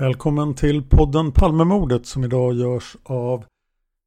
[0.00, 3.44] Välkommen till podden Palmemordet som idag görs av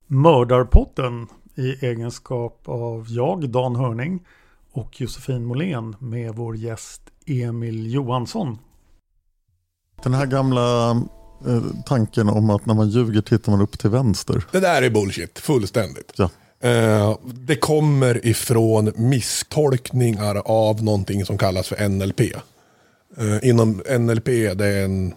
[0.08, 4.20] Mördarpotten i egenskap av jag, Dan Hörning
[4.72, 8.58] och Josefin Måhlén med vår gäst Emil Johansson.
[10.04, 14.44] Den här gamla eh, tanken om att när man ljuger tittar man upp till vänster.
[14.52, 16.14] Det där är bullshit, fullständigt.
[16.18, 16.30] Ja.
[16.70, 22.22] Eh, det kommer ifrån misstolkningar av någonting som kallas för NLP.
[23.18, 25.14] Eh, inom NLP, det är en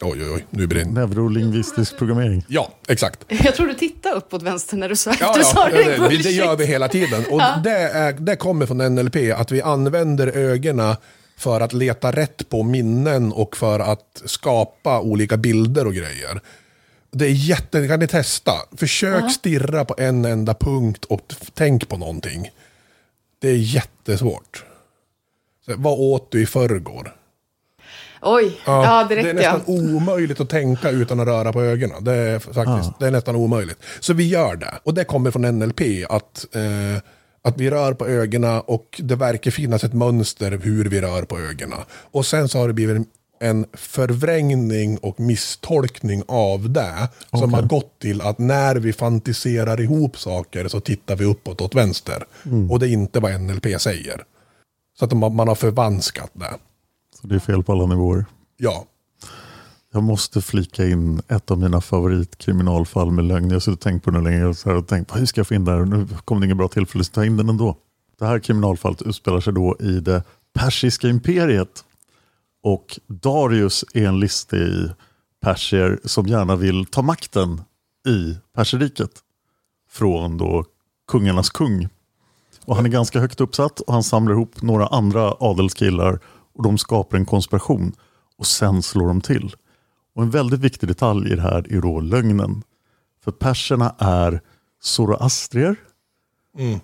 [0.00, 2.44] Oj, oj, oj, nu brinner Neurolingvistisk programmering.
[2.48, 3.24] Ja, exakt.
[3.28, 5.84] Jag tror du tittade upp åt vänster när du sa ja, du ja, sa det,
[5.84, 7.24] det, det, det gör vi hela tiden.
[7.30, 7.60] Och Ja.
[7.64, 10.96] det, är, det kommer från NLP, att vi använder ögonen
[11.36, 16.40] för att leta rätt på minnen och för att skapa olika bilder och grejer.
[17.10, 18.52] Det är jätte, det kan ni testa.
[18.76, 19.28] Försök Ja.
[19.28, 22.50] stirra på en enda punkt och tänk på någonting.
[23.40, 24.64] Det är jättesvårt.
[25.66, 27.14] Så, vad åt du i förrgår?
[28.22, 29.72] Oj, ja, det det är nästan ja.
[29.72, 32.04] omöjligt att tänka utan att röra på ögonen.
[32.04, 33.78] Det är, faktiskt, det är nästan omöjligt.
[34.00, 34.74] Så vi gör det.
[34.82, 35.80] Och det kommer från NLP.
[36.08, 37.02] Att, eh,
[37.42, 41.38] att vi rör på ögonen och det verkar finnas ett mönster hur vi rör på
[41.38, 41.78] ögonen.
[41.90, 43.08] Och sen så har det blivit
[43.40, 47.08] en förvrängning och misstolkning av det.
[47.30, 47.54] Som Okej.
[47.54, 52.24] har gått till att när vi fantiserar ihop saker så tittar vi uppåt åt vänster.
[52.44, 52.70] Mm.
[52.70, 54.24] Och det är inte vad NLP säger.
[54.98, 56.54] Så att man man har förvanskat det.
[57.20, 58.26] Så det är fel på alla nivåer.
[58.56, 58.86] Ja.
[59.92, 63.48] Jag måste flika in ett av mina favoritkriminalfall med lögn.
[63.48, 65.40] Jag har suttit och tänkt på det länge och så här och tänkt, hur ska
[65.40, 65.84] jag få in det här?
[65.84, 67.76] Nu kom det inget bra tillfälle så ta in den ändå.
[68.18, 71.84] Det här kriminalfallet utspelar sig då i det persiska imperiet.
[72.62, 74.90] Och Darius är en listig
[75.40, 77.60] persier som gärna vill ta makten
[78.08, 79.10] i perseriket.
[79.90, 80.64] Från då
[81.10, 81.88] kungarnas kung.
[82.64, 86.20] Och han är ganska högt uppsatt och han samlar ihop några andra adelskillar
[86.58, 87.92] och de skapar en konspiration
[88.36, 89.56] och sen slår de till.
[90.14, 92.62] Och en väldigt viktig detalj i det här är då lögnen.
[93.24, 94.40] För perserna är
[94.80, 95.76] zoroastrier
[96.58, 96.80] Mm.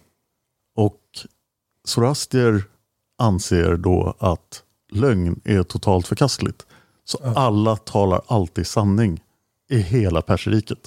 [0.76, 1.00] och
[1.84, 2.64] zoroastrier
[3.18, 4.62] anser då att
[4.92, 6.66] lögn är totalt förkastligt.
[7.04, 9.22] Så alla talar alltid sanning
[9.70, 10.78] i hela perseriket.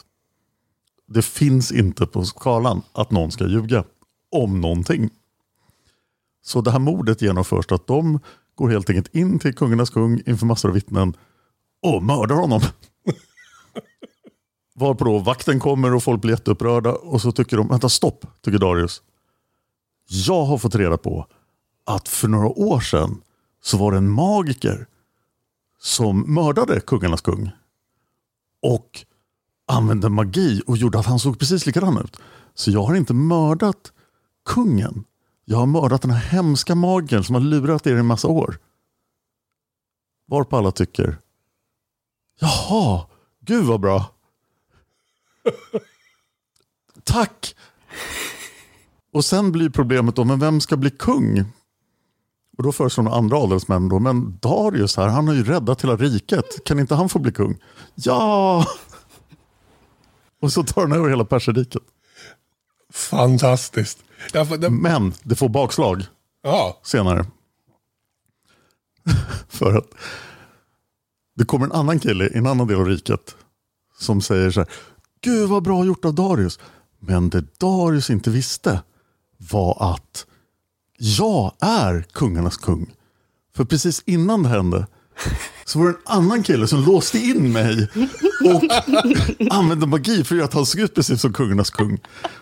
[1.08, 3.84] Det finns inte på skalan att någon ska ljuga
[4.32, 5.10] om någonting.
[6.42, 8.20] Så det här mordet genomförs att de
[8.58, 11.14] går helt enkelt in till kungarnas kung inför massor av vittnen
[11.82, 12.62] och mördar honom.
[14.76, 18.60] Varpå då vakten kommer och folk blir jätteupprörda och så tycker de, vänta stopp, tycker
[18.60, 19.02] Darius.
[20.10, 21.28] Jag har fått reda på
[21.86, 23.22] att för några år sedan
[23.64, 24.88] så var det en magiker
[25.80, 27.52] som mördade kungarnas kung.
[28.62, 29.06] Och
[29.68, 32.18] använde magi och gjorde att han såg precis likadan ut.
[32.54, 33.92] Så jag har inte mördat
[34.46, 35.04] kungen.
[35.50, 38.60] Jag har mördat den här hemska magen som har lurat er i en massa år.
[40.28, 41.18] Varpå alla tycker,
[42.40, 43.06] jaha,
[43.40, 44.06] gud vad bra.
[47.04, 47.56] Tack!
[49.14, 51.40] Och sen blir problemet då, men vem ska bli kung?
[52.58, 55.96] Och då föreslår några andra adelsmän då, men Darius här, han har ju räddat hela
[55.96, 56.64] riket.
[56.66, 57.58] Kan inte han få bli kung?
[57.96, 58.66] Ja!
[60.42, 61.84] Och så tar han över hela perserriket.
[62.94, 64.07] Fantastiskt.
[64.34, 64.70] Ja, det...
[64.70, 66.04] Men det får bakslag
[66.44, 66.80] ja.
[66.84, 67.26] senare.
[69.48, 69.88] För att
[71.36, 73.36] det kommer en annan kille i en annan del av riket
[74.00, 74.70] som säger så här,
[75.22, 76.60] Gud vad bra gjort av Darius.
[77.00, 78.82] Men det Darius inte visste
[79.38, 80.26] var att
[80.98, 82.94] jag är kungarnas kung.
[83.56, 84.88] För precis innan det hände
[85.68, 87.88] så var det en annan kille som låste in mig
[88.46, 88.64] och
[89.54, 92.00] använde magi för att han såg ut precis som kungarnas kung.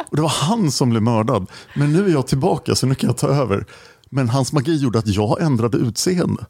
[0.10, 1.48] Och det var han som blev mördad.
[1.75, 3.66] Men nu är jag tillbaka så nu kan jag ta över.
[4.10, 6.45] Men hans magi gjorde att jag ändrade utseende.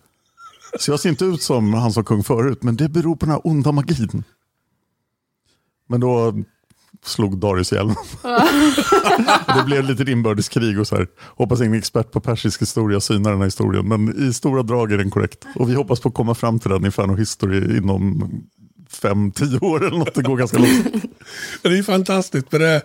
[0.80, 3.34] Så jag ser inte ut som han som kung förut, men det beror på den
[3.36, 4.24] här onda magin.
[5.88, 6.34] Men då
[7.06, 7.88] slog Darius ihjäl
[9.58, 11.08] Det blev lite inbördeskrig och så här.
[11.38, 13.88] Hoppas ingen expert på persisk historia synar den här historien.
[13.88, 15.46] Men i stora drag är den korrekt.
[15.56, 18.30] Och vi hoppas på att komma fram till den i Fan och History inom
[18.90, 20.16] fem, tio år eller något.
[20.16, 20.86] Det går ganska långt.
[21.62, 22.50] det är fantastiskt.
[22.50, 22.82] För det...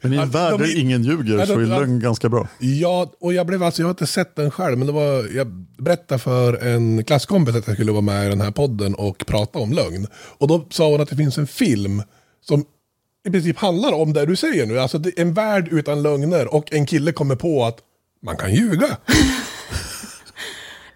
[0.00, 2.48] Men i en värld där ingen ljuger så är lögn ganska bra.
[2.58, 5.46] Ja, och jag blev alltså, jag har inte sett den själv, men det var, jag
[5.78, 9.58] berättade för en klasskompis att jag skulle vara med i den här podden och prata
[9.58, 10.06] om lögn.
[10.14, 12.02] Och då sa hon att det finns en film
[12.40, 12.64] som
[13.28, 14.78] i princip handlar om det du säger nu.
[14.78, 17.78] Alltså en värld utan lögner och en kille kommer på att
[18.22, 18.96] man kan ljuga.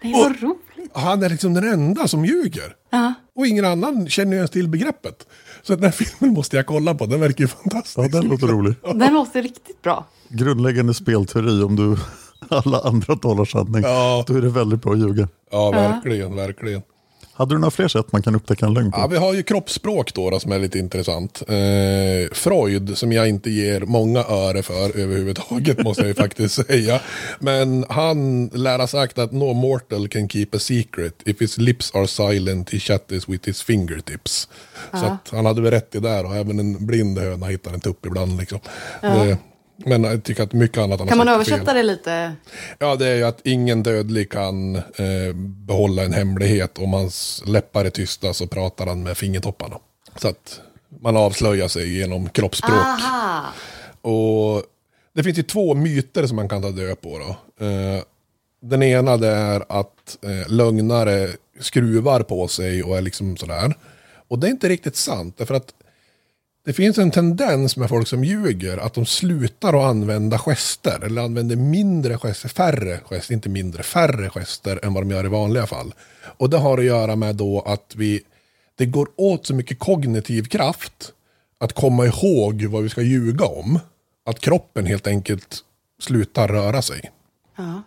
[0.01, 0.91] Det är så roligt.
[0.93, 2.75] Han är liksom den enda som ljuger.
[2.89, 3.13] Ja.
[3.35, 5.27] Och ingen annan känner ju ens till begreppet.
[5.61, 7.97] Så den här filmen måste jag kolla på, den verkar ju fantastisk.
[7.97, 8.75] Ja, den låter rolig.
[8.95, 10.05] Den låter riktigt bra.
[10.29, 11.97] Grundläggande spelteori om du
[12.49, 13.83] alla andra talar sanning.
[13.83, 14.23] Ja.
[14.27, 15.27] Då är det väldigt bra att ljuga.
[15.51, 16.81] Ja, verkligen, verkligen.
[17.35, 18.99] Hade du några fler sätt man kan upptäcka en lögn på?
[18.99, 21.43] Ja, vi har ju kroppsspråk då, då som är lite intressant.
[21.47, 27.01] Eh, Freud, som jag inte ger många öre för överhuvudtaget, måste jag ju faktiskt säga.
[27.39, 31.13] Men han lär ha sagt att no mortal can keep a secret.
[31.25, 34.47] If his lips are silent he chatters with his fingertips.
[34.91, 34.99] Ja.
[34.99, 37.79] Så att han hade väl rätt i där och även en blind höna hittar en
[37.79, 38.39] tupp ibland.
[38.39, 38.59] Liksom.
[39.01, 39.09] Ja.
[39.09, 39.37] Det,
[39.77, 41.35] men jag tycker att mycket annat Kan man är fel.
[41.35, 42.33] översätta det lite?
[42.79, 46.77] Ja, det är ju att ingen dödlig kan eh, behålla en hemlighet.
[46.79, 49.75] Om hans läppar är tysta så pratar han med fingertopparna.
[50.17, 50.61] Så att
[51.01, 52.71] man avslöjar sig genom kroppsspråk.
[52.75, 53.45] Aha.
[54.01, 54.63] Och
[55.13, 57.19] det finns ju två myter som man kan ta död på.
[57.19, 57.65] Då.
[57.65, 58.01] Eh,
[58.61, 61.29] den ena det är att eh, lögnare
[61.59, 63.73] skruvar på sig och är liksom sådär.
[64.27, 65.35] Och det är inte riktigt sant.
[65.37, 65.73] Därför att
[66.65, 71.03] det finns en tendens med folk som ljuger att de slutar att använda gester.
[71.05, 75.29] Eller använder mindre gester, färre gester, inte mindre, färre gester än vad de gör i
[75.29, 75.93] vanliga fall.
[76.37, 78.21] Och det har att göra med då att vi,
[78.75, 81.13] det går åt så mycket kognitiv kraft
[81.57, 83.79] att komma ihåg vad vi ska ljuga om.
[84.25, 85.57] Att kroppen helt enkelt
[86.01, 87.11] slutar röra sig.
[87.55, 87.83] Ja.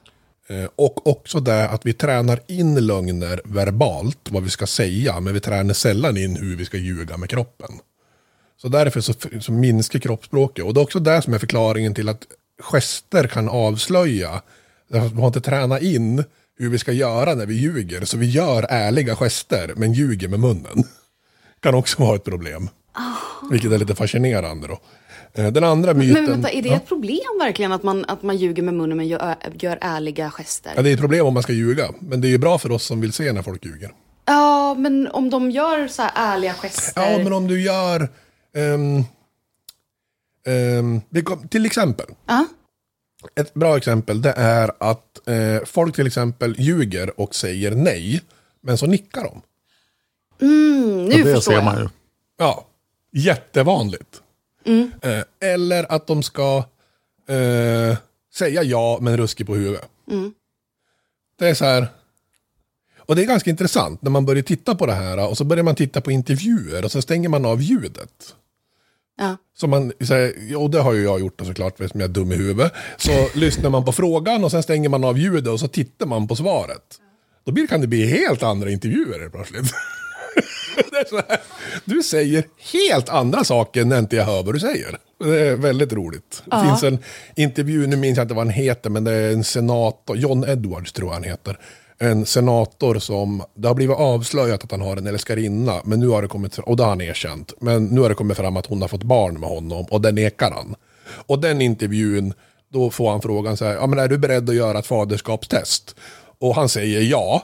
[0.48, 5.34] Eh, Och också det att vi tränar in lögner verbalt, vad vi ska säga, men
[5.34, 7.70] vi tränar sällan in hur vi ska ljuga med kroppen.
[8.56, 10.64] Så därför så, så minskar kroppsspråket.
[10.64, 12.22] Och det är också det som är förklaringen till att
[12.60, 14.42] gester kan avslöja.
[14.88, 16.24] Därför att Vi har inte tränat in
[16.58, 18.04] hur vi ska göra när vi ljuger.
[18.04, 20.84] Så vi gör ärliga gester, men ljuger med munnen.
[21.60, 22.68] Kan också vara ett problem.
[23.50, 24.78] Vilket är lite fascinerande då.
[25.42, 26.22] Eh, Den andra myten...
[26.22, 26.76] Men vänta, är det Ja.
[26.76, 30.72] ett problem verkligen att man, att man ljuger med munnen men gör, gör ärliga gester?
[30.76, 31.88] Ja, det är ett problem om man ska ljuga.
[32.00, 33.90] Men det är ju bra för oss som vill se när folk ljuger.
[34.24, 37.12] Ja, men om de gör så här ärliga gester.
[37.12, 38.08] Ja, men om du gör...
[41.10, 42.06] det kom- till exempel.
[42.26, 42.46] Ja.
[43.34, 48.22] Ett bra exempel det är att eh, folk till exempel ljuger och säger nej.
[48.60, 49.42] Men så nickar de.
[50.46, 51.78] Mm, nu förstår jag.
[51.80, 51.88] ju.
[52.38, 52.66] Ja,
[53.12, 54.22] jättevanligt.
[54.64, 54.90] Mm.
[55.02, 56.64] Eh, eller att de ska
[57.28, 57.96] eh,
[58.34, 59.88] säga ja men ruskig på huvudet.
[60.10, 60.34] Mm.
[61.38, 61.88] Det är så här.
[62.98, 65.64] Och det är ganska intressant när man börjar titta på det här och så börjar
[65.64, 68.34] man titta på intervjuer och så stänger man av ljudet.
[69.18, 69.36] Ja.
[69.56, 72.14] Så man, så här, och det har ju jag gjort då såklart eftersom jag är
[72.14, 72.72] dum i huvudet.
[72.96, 76.28] Så lyssnar man på frågan och sen stänger man av ljudet och så tittar man
[76.28, 76.82] på svaret.
[77.44, 79.72] Då kan det bli helt andra intervjuer plötsligt.
[80.90, 81.40] det här,
[81.84, 84.98] du säger helt andra saker när inte jag hör vad du säger.
[85.24, 86.42] Det är väldigt roligt.
[86.44, 86.64] Det Ja.
[86.64, 86.98] finns en
[87.36, 90.92] intervju, nu minns jag inte vad han heter, men det är en senator, John Edwards
[90.92, 91.58] tror jag han heter.
[91.98, 96.22] En senator som, det har blivit avslöjat att han har en älskarinna, men nu har
[96.22, 98.80] det kommit, och det har han erkänt, men nu har det kommit fram att hon
[98.80, 100.74] har fått barn med honom och det nekar han.
[101.26, 102.32] Och den intervjun,
[102.72, 105.96] då får han frågan så här, ja men är du beredd att göra ett faderskapstest?
[106.38, 107.42] Och han säger ja.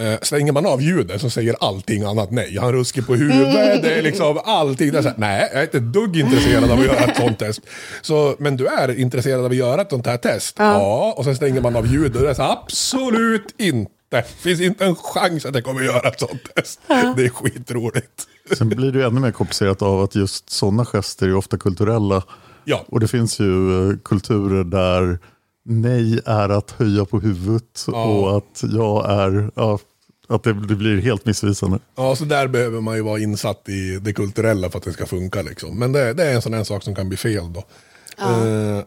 [0.00, 2.58] Eh, slänger man av ljudet så säger allting annat nej.
[2.60, 4.92] Han ruskar på huvudet, det är liksom allting.
[4.92, 7.16] Det är så här, nej, jag är inte ett dugg intresserad av att göra ett
[7.16, 7.60] sånt test.
[8.02, 10.56] Så, men du är intresserad av att göra ett sånt här test?
[10.58, 11.14] Ja.
[11.16, 13.90] och sen stänger man av ljudet och det är så här, absolut inte.
[14.08, 16.80] Det finns inte en chans att jag kommer göra ett sånt test.
[16.88, 18.26] Det är skitroligt.
[18.58, 22.22] Sen blir det ju ännu mer komplicerat av att just sådana gester är ofta kulturella.
[22.64, 22.84] Ja.
[22.88, 25.18] Och det finns ju eh, kulturer där
[25.66, 28.04] nej är att höja på huvudet Ja.
[28.04, 29.78] och att jag är, ja,
[30.28, 31.78] att det, det blir helt missvisande.
[31.96, 35.06] Ja, så där behöver man ju vara insatt i det kulturella för att det ska
[35.06, 35.42] funka.
[35.42, 35.78] Liksom.
[35.78, 37.64] Men det, det är en sån här sak som kan bli fel då.
[38.24, 38.82] Eh,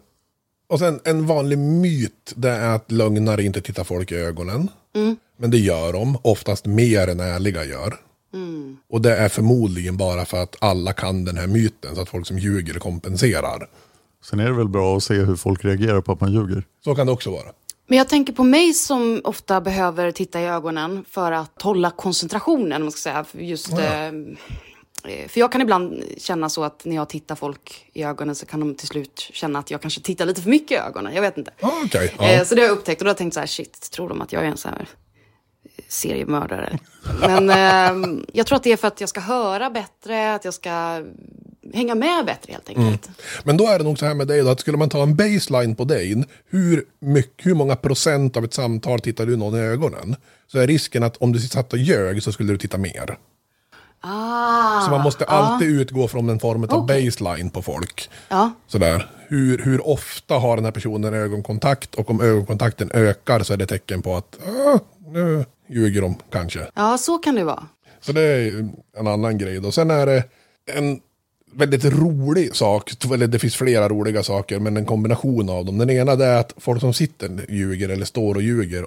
[0.69, 4.69] och sen en vanlig myt, det är att lögnare inte tittar folk i ögonen.
[5.37, 7.95] Men det gör de, oftast mer än ärliga gör.
[8.89, 12.27] Och det är förmodligen bara för att alla kan den här myten, så att folk
[12.27, 13.67] som ljuger kompenserar.
[14.23, 16.63] Sen är det väl bra att se hur folk reagerar på att man ljuger.
[16.83, 17.51] Så kan det också vara.
[17.89, 22.81] Men jag tänker på mig som ofta behöver titta i ögonen för att hålla koncentrationen.
[22.81, 23.23] om Man ska säga.
[23.23, 27.85] För, just, eh, eh, för jag kan ibland känna så att när jag tittar folk
[27.93, 30.71] i ögonen så kan de till slut känna att jag kanske tittar lite för mycket
[30.71, 31.13] i ögonen.
[31.13, 31.51] Jag vet inte.
[31.61, 32.15] Ah, okej.
[32.19, 32.29] Ja.
[32.29, 34.09] Eh, så det har jag upptäckt och då har jag tänkt så här, shit, tror
[34.09, 34.87] de att jag är en sån här
[35.87, 36.79] seriemördare?
[37.19, 37.49] Men
[38.15, 41.03] eh, jag tror att det är för att jag ska höra bättre, att jag ska
[41.73, 43.09] hänga med bättre helt enkelt.
[43.43, 45.15] Men då är det nog så här med dig då, att skulle man ta en
[45.15, 49.61] baseline på dig, hur, mycket, hur många procent av ett samtal tittar du någon i
[49.61, 50.15] ögonen?
[50.47, 53.17] Så är risken att om du satt och ljög så skulle du titta mer.
[54.01, 57.05] Ah, Så man måste alltid utgå från en form av Okej.
[57.05, 58.09] baseline på folk.
[58.29, 58.51] Ja.
[58.67, 59.09] Sådär.
[59.27, 63.65] Hur, hur ofta har den här personen ögonkontakt och om ögonkontakten ökar så är det
[63.65, 64.79] tecken på att ah,
[65.11, 66.67] nu ljuger de kanske.
[66.75, 67.63] ja, så kan det vara.
[68.01, 69.71] Så det är en annan grej då.
[69.71, 70.23] Sen är det
[70.73, 70.99] en
[71.53, 75.77] väldigt rolig sak, eller det finns flera roliga saker, men en kombination av dem.
[75.77, 78.85] Den ena är att folk som sitter ljuger eller står och ljuger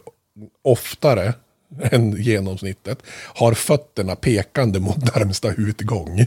[0.64, 1.34] oftare
[1.80, 2.98] än genomsnittet
[3.34, 6.26] har fötterna pekande mot närmsta utgång.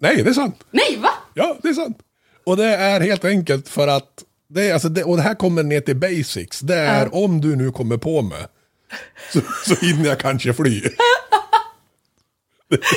[0.00, 0.64] Nej, det är sant.
[0.70, 1.10] Nej, va?
[1.34, 1.98] Ja, det är sant.
[2.44, 5.62] Och det är helt enkelt för att, det är, alltså det, och det här kommer
[5.62, 6.60] ner till basics.
[6.60, 8.46] Det är om du nu kommer på mig,
[9.32, 10.82] så, så hinner jag kanske fly.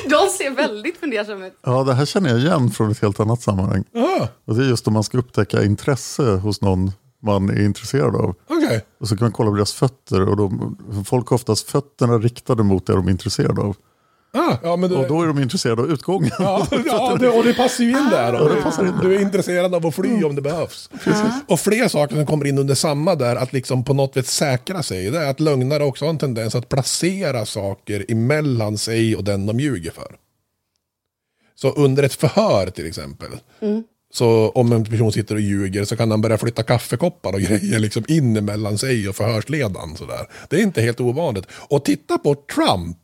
[0.09, 1.53] De ser väldigt fundersamma ut.
[1.63, 3.83] Ja, det här känner jag igen från ett helt annat sammanhang.
[3.95, 6.91] Ah, Och det är just om man ska upptäcka intresse hos någon
[7.23, 8.35] man är intresserad av.
[8.49, 8.85] Okej.
[8.99, 10.21] Och så kan man kolla på deras fötter.
[10.29, 10.77] Och de,
[11.07, 13.75] folk har oftast fötterna riktade mot det de är intresserade av.
[14.33, 16.31] Ah, ja, men du, Och då är de intresserade av utgången.
[16.39, 18.33] Ja, ja det, och det passar ju in där.
[18.33, 18.93] Ja, det passar in.
[19.01, 20.89] Du är intresserad av att fly om det behövs.
[21.47, 24.83] Och fler saker som kommer in under samma där, att liksom på något sätt säkra
[24.83, 25.11] sig.
[25.11, 29.45] Det är att lögnare också har en tendens att placera saker emellan sig och den
[29.45, 30.15] de ljuger för.
[31.55, 33.29] Så under ett förhör till exempel.
[34.13, 37.79] Så om en person sitter och ljuger så kan han börja flytta kaffekoppar och grejer
[37.79, 39.95] liksom in emellan sig och förhörsledaren.
[39.95, 40.27] Sådär.
[40.49, 41.45] Det är inte helt ovanligt.
[41.51, 42.97] Och titta på Trump.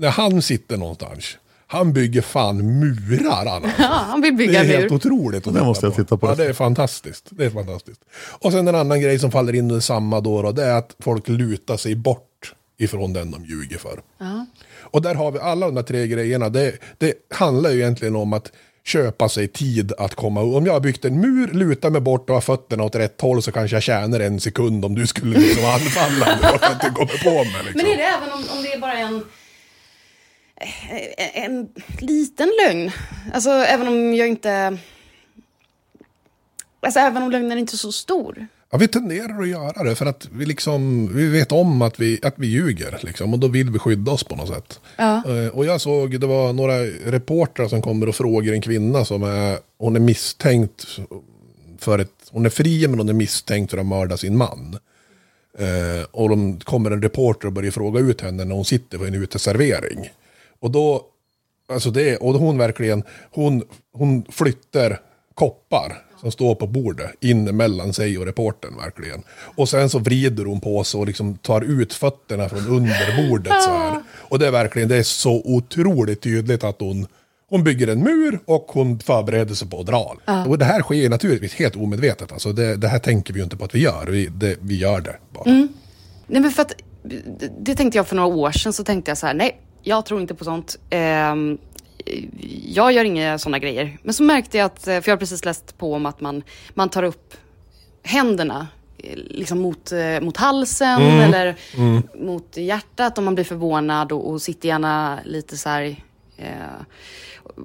[0.00, 1.36] När han sitter någonstans.
[1.66, 3.72] Han bygger fan murar annars.
[3.78, 4.76] Ja, han vill Det bygga är mur.
[4.76, 6.26] helt otroligt att Det måste jag titta på.
[6.26, 7.26] Ja, det är fantastiskt.
[7.30, 8.00] Det är fantastiskt.
[8.38, 10.96] Och sen en annan grej som faller in under samma då, då det är att
[10.98, 14.00] folk lutar sig bort ifrån den de ljuger för.
[14.18, 14.46] Ja.
[14.80, 16.48] Och där har vi alla de här tre grejerna.
[16.48, 18.52] Det, det handlar ju egentligen om att
[18.84, 22.34] köpa sig tid att komma Om jag har byggt en mur, lutar mig bort och
[22.36, 25.64] har fötterna åt rätt håll så kanske jag tjänar en sekund om du skulle liksom
[25.64, 26.26] anfalla
[26.60, 27.64] att du kommer på mig.
[27.64, 27.72] Liksom.
[27.74, 29.22] Men är det även om, om det är bara en,
[31.16, 32.90] en, en liten lögn?
[33.32, 34.78] Alltså även om jag inte...
[36.80, 38.46] Alltså även om lögnen inte är så stor.
[38.70, 42.20] Ja, vi tenderar att göra det för att vi, liksom, vi vet om att vi,
[42.22, 42.98] att vi ljuger.
[43.02, 44.80] Liksom, och då vill vi skydda oss på något sätt.
[44.96, 45.22] Ja.
[45.26, 49.22] Eh, Och jag såg, det var några reportrar som kommer och frågar en kvinna som
[49.22, 50.86] är, hon är misstänkt
[51.78, 54.78] för ett, hon är fri men hon är misstänkt för att mörda sin man.
[55.58, 59.04] Eh, och de kommer en reporter och börjar fråga ut henne när hon sitter på
[59.04, 60.10] en uteservering.
[60.60, 61.02] Och då,
[61.68, 63.62] alltså det, och hon verkligen, hon,
[63.92, 65.00] hon flyttar
[65.34, 69.22] koppar som står på bordet in mellan sig och reportern verkligen.
[69.56, 73.62] Och sen så vrider hon på sig och liksom tar ut fötterna från under bordet
[73.62, 74.02] så här.
[74.12, 77.06] Och det är verkligen, det är så otroligt tydligt att hon,
[77.48, 80.16] hon bygger en mur och hon förbereder sig på att dra.
[80.24, 80.46] Ja.
[80.46, 82.32] Och det här sker naturligtvis helt omedvetet.
[82.32, 84.78] Alltså det, det här tänker vi ju inte på att vi gör, vi, det, vi
[84.78, 85.50] gör det bara.
[85.50, 85.68] Mm.
[86.26, 89.18] Nej men för att det, det tänkte jag för några år sedan så tänkte jag
[89.18, 90.78] så här, nej, jag tror inte på sånt.
[90.90, 91.58] Ehm,
[92.66, 93.98] jag gör inga sådana grejer.
[94.02, 96.42] Men så märkte jag att, för jag har precis läst på om att man,
[96.74, 97.34] man tar upp
[98.02, 101.20] händerna eh, liksom mot, eh, mot halsen Mm.
[101.20, 102.02] eller Mm.
[102.14, 105.96] mot hjärtat om man blir förvånad och, och sitter gärna lite så här
[106.36, 106.46] eh,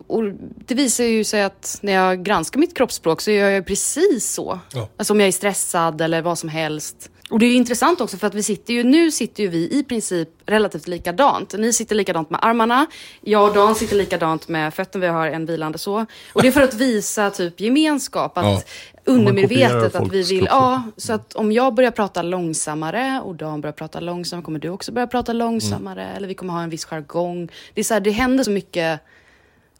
[0.08, 0.23] och
[0.65, 4.60] det visar ju sig att när jag granskar mitt kroppsspråk så gör jag precis så.
[4.73, 4.89] Ja.
[4.97, 7.12] Alltså om jag är stressad eller vad som helst.
[7.30, 9.84] Och det är intressant också för att vi sitter ju, nu sitter ju vi i
[9.84, 11.54] princip relativt likadant.
[11.58, 12.86] Ni sitter likadant med armarna,
[13.22, 16.06] jag och Dan sitter likadant med fötterna, vi har en vilande så.
[16.34, 18.62] Och det är för att visa typ gemenskap, att Ja.
[19.06, 23.74] undermedvetet att vi vill, ja, så att om jag börjar prata långsammare och Dan börjar
[23.74, 27.50] prata långsammare kommer du också börja prata långsammare eller vi kommer ha en viss jargong.
[27.74, 29.00] Det är så här, det händer så mycket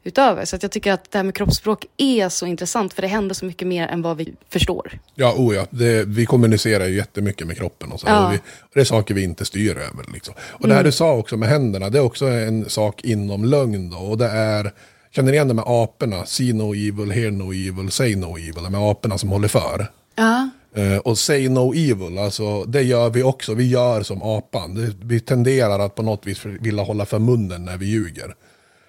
[0.06, 0.46] utöver.
[0.46, 3.36] Så att jag tycker att det här med kroppsspråk är så intressant för det händer
[3.36, 5.00] så mycket mer än vad vi förstår.
[5.16, 5.66] Ja, oh ja.
[5.70, 8.08] Det, vi kommunicerar ju jättemycket med kroppen och så.
[8.08, 8.28] Ja.
[8.28, 10.14] Och vi, och det är saker vi inte styr över.
[10.14, 10.34] Liksom.
[10.40, 10.86] Och det här Mm.
[10.86, 13.98] du sa också med händerna, det är också en sak inom lögn då.
[13.98, 14.72] Och det är,
[15.12, 16.26] känner ni igen det med aporna?
[16.26, 18.64] See no evil, hear no evil, say no evil.
[18.64, 19.88] De här aporna som håller för.
[20.16, 20.50] Ja.
[20.76, 23.54] Eh, och say no evil, alltså det gör vi också.
[23.54, 24.76] Vi gör som apan.
[24.76, 28.36] Det, vi tenderar att på något vis vilja hålla för munnen när vi ljuger.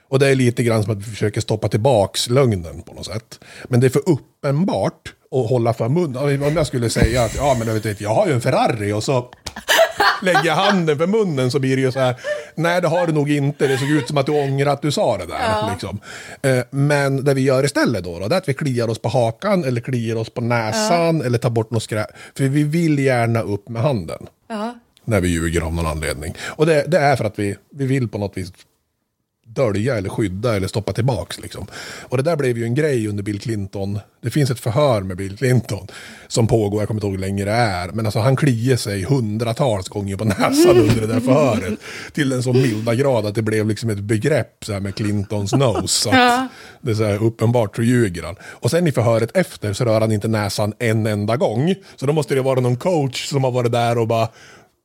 [0.09, 3.41] Och det är lite grann som att vi försöker stoppa tillbaks lögnen på något sätt.
[3.69, 6.43] Men det är för uppenbart att hålla för munnen.
[6.43, 9.05] Om jag skulle säga att ja, men jag, vet, jag har ju en Ferrari och
[9.05, 9.31] så
[10.23, 12.17] lägger jag handen för munnen så blir det ju så här.
[12.55, 13.67] Nej, det har du nog inte.
[13.67, 15.39] Det såg ut som att du ångrar att du sa det där.
[15.41, 15.69] Ja.
[15.73, 16.01] Liksom.
[16.43, 19.09] Eh, Men det vi gör istället då, då det är att vi kliar oss på
[19.09, 22.07] hakan eller kliar oss på näsan eller tar bort något skräp.
[22.37, 24.75] För vi vill gärna upp med handen Ja.
[25.05, 26.35] när vi ljuger av någon anledning.
[26.47, 28.53] Och det, det är för att vi, vi vill på något vis
[29.49, 31.41] dölja eller skydda eller stoppa tillbaks.
[31.41, 31.67] Liksom.
[32.03, 33.99] Och det där blev ju en grej under Bill Clinton.
[34.23, 35.87] Det finns ett förhör med Bill Clinton
[36.29, 37.89] som pågår, jag kommer inte ihåg hur länge det är.
[37.89, 41.79] Men alltså han kliar sig hundratals gånger på näsan under det där förhöret.
[42.13, 45.53] Till en så milda grad att det blev liksom ett begrepp så här med Clintons
[45.53, 45.89] nose.
[45.89, 46.49] Så att Ja.
[46.81, 48.37] Det är så här, uppenbart så ljuger han.
[48.43, 51.75] Och sen i förhöret efter så rör han inte näsan en enda gång.
[51.97, 54.29] Så då måste det vara någon coach som har varit där och bara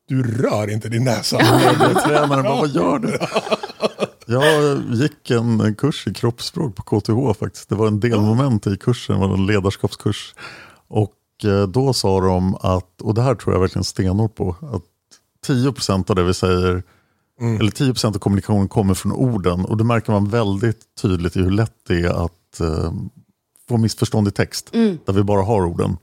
[0.08, 1.38] du rör inte din näsa.
[1.38, 3.18] Tränaren bara, vad gör du?
[4.32, 7.70] Jag gick en kurs i kroppsspråk på KTH faktiskt.
[7.70, 10.36] Det var en delmoment i kursen, det var en ledarskapskurs.
[10.88, 14.84] Och eh, då sa de att, och det här tror jag verkligen stenhårt på, att
[15.48, 16.84] 10% av det vi säger,
[17.42, 19.66] eller 10% av kommunikationen kommer från orden.
[19.66, 22.94] Och det märker man väldigt tydligt i hur lätt det är att eh,
[23.70, 24.98] få missförstånd i text, Mm.
[25.06, 25.98] där vi bara har orden.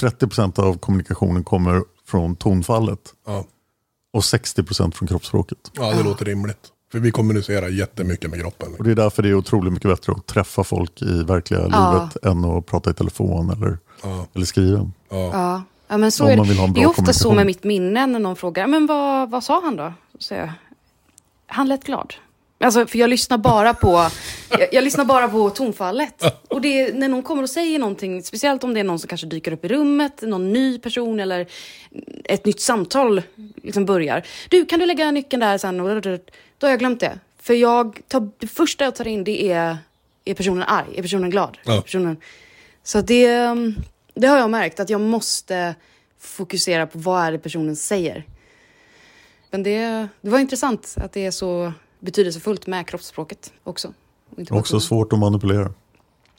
[0.00, 3.14] 30% av kommunikationen kommer från tonfallet.
[3.26, 3.44] Ja.
[4.12, 5.58] Och 60% från kroppsspråket.
[5.72, 6.72] Ja, det låter rimligt.
[6.92, 8.74] För vi kommunicerar jättemycket med kroppen.
[8.78, 11.92] Och det är därför det är otroligt mycket bättre att träffa folk i verkliga Ja.
[11.92, 13.78] livet än att prata i telefon eller,
[14.34, 14.90] eller skriva.
[15.08, 15.62] Ja.
[15.88, 16.72] ja, men så Om är det.
[16.74, 19.76] Det är ofta så med mitt minne när någon frågar, men vad, vad sa han
[19.76, 19.92] då?
[20.18, 20.52] Så jag,
[21.46, 22.14] han lät glad.
[22.58, 24.08] Alltså, för jag lyssnar bara på,
[24.50, 26.22] jag, jag lyssnar bara på tonfallet.
[26.48, 29.08] Och det är när någon kommer och säger någonting, speciellt om det är någon som
[29.08, 31.46] kanske dyker upp i rummet, någon ny person eller
[32.24, 33.22] ett nytt samtal
[33.62, 34.26] liksom börjar.
[34.48, 35.78] Du, kan du lägga nyckeln där sen?
[36.58, 37.18] Då har jag glömt det.
[37.40, 39.78] För jag tar, det första jag tar in det är,
[40.24, 40.86] är personen arg?
[40.96, 41.58] Är personen glad?
[41.64, 41.80] Ja.
[41.80, 42.16] Personen,
[42.82, 43.28] så det,
[44.14, 45.74] det har jag märkt, att jag måste
[46.20, 48.24] fokusera på vad är det personen säger.
[49.50, 53.92] Men det, det var intressant att det är så betydelsefullt med kroppsspråket också.
[54.50, 55.72] Också svårt att manipulera.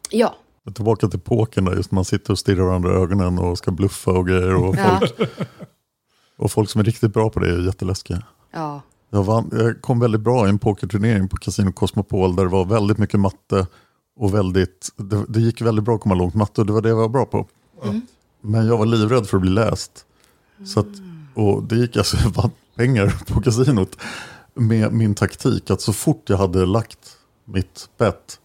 [0.09, 0.35] Ja,
[0.75, 3.71] Tillbaka till pokern där, just när man sitter och stirrar varandra i ögonen och ska
[3.71, 4.55] bluffa och grejer.
[4.55, 4.99] Och Ja.
[4.99, 5.29] folk,
[6.37, 8.23] och folk som är riktigt bra på det är jätteläskiga.
[8.51, 8.81] ja.
[9.09, 12.65] Jag, vann, jag kom väldigt bra i en pokerturnering på Casino Cosmopol där det var
[12.65, 13.67] väldigt mycket matte
[14.19, 16.89] och väldigt, det, det gick väldigt bra att komma långt matte och det var det
[16.89, 17.47] jag var bra på.
[18.41, 20.05] Men jag var livrädd för att bli läst.
[20.65, 20.87] Så att,
[21.33, 23.97] och det gick alltså, jag vann pengar på kasinot
[24.57, 26.99] med min taktik att så fort jag hade lagt
[27.45, 28.39] mitt bett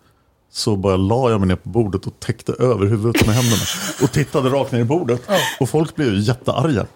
[0.52, 3.62] så bara la jag mig ner på bordet och täckte över huvudet med händerna
[4.02, 5.22] och tittade rakt ner i bordet.
[5.60, 6.86] Och folk blev ju jättearga.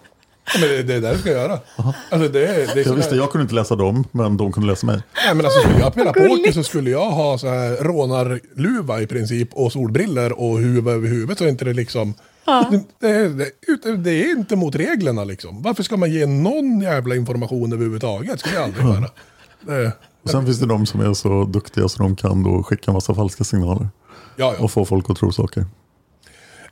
[0.53, 1.59] Ja, men det, det är det du ska göra.
[2.09, 4.85] Alltså det, det är Jag visste, jag kunde inte läsa dem, men de kunde läsa
[4.85, 5.01] mig.
[5.25, 9.07] Nej men alltså skulle jag spela poker så skulle jag ha så här rånarluva i
[9.07, 12.13] princip och solbriller och huvud över huvudet så inte det liksom...
[12.99, 15.61] Det, är- det, är- inte mot reglerna liksom.
[15.61, 18.39] Varför ska man ge någon jävla information överhuvudtaget?
[18.39, 19.91] skulle jag aldrig göra.
[20.23, 22.93] Och sen finns det de som är så duktiga så de kan då skicka en
[22.93, 23.87] massa falska signaler.
[24.35, 24.63] Ja, ja.
[24.63, 25.65] Och få folk att tro saker.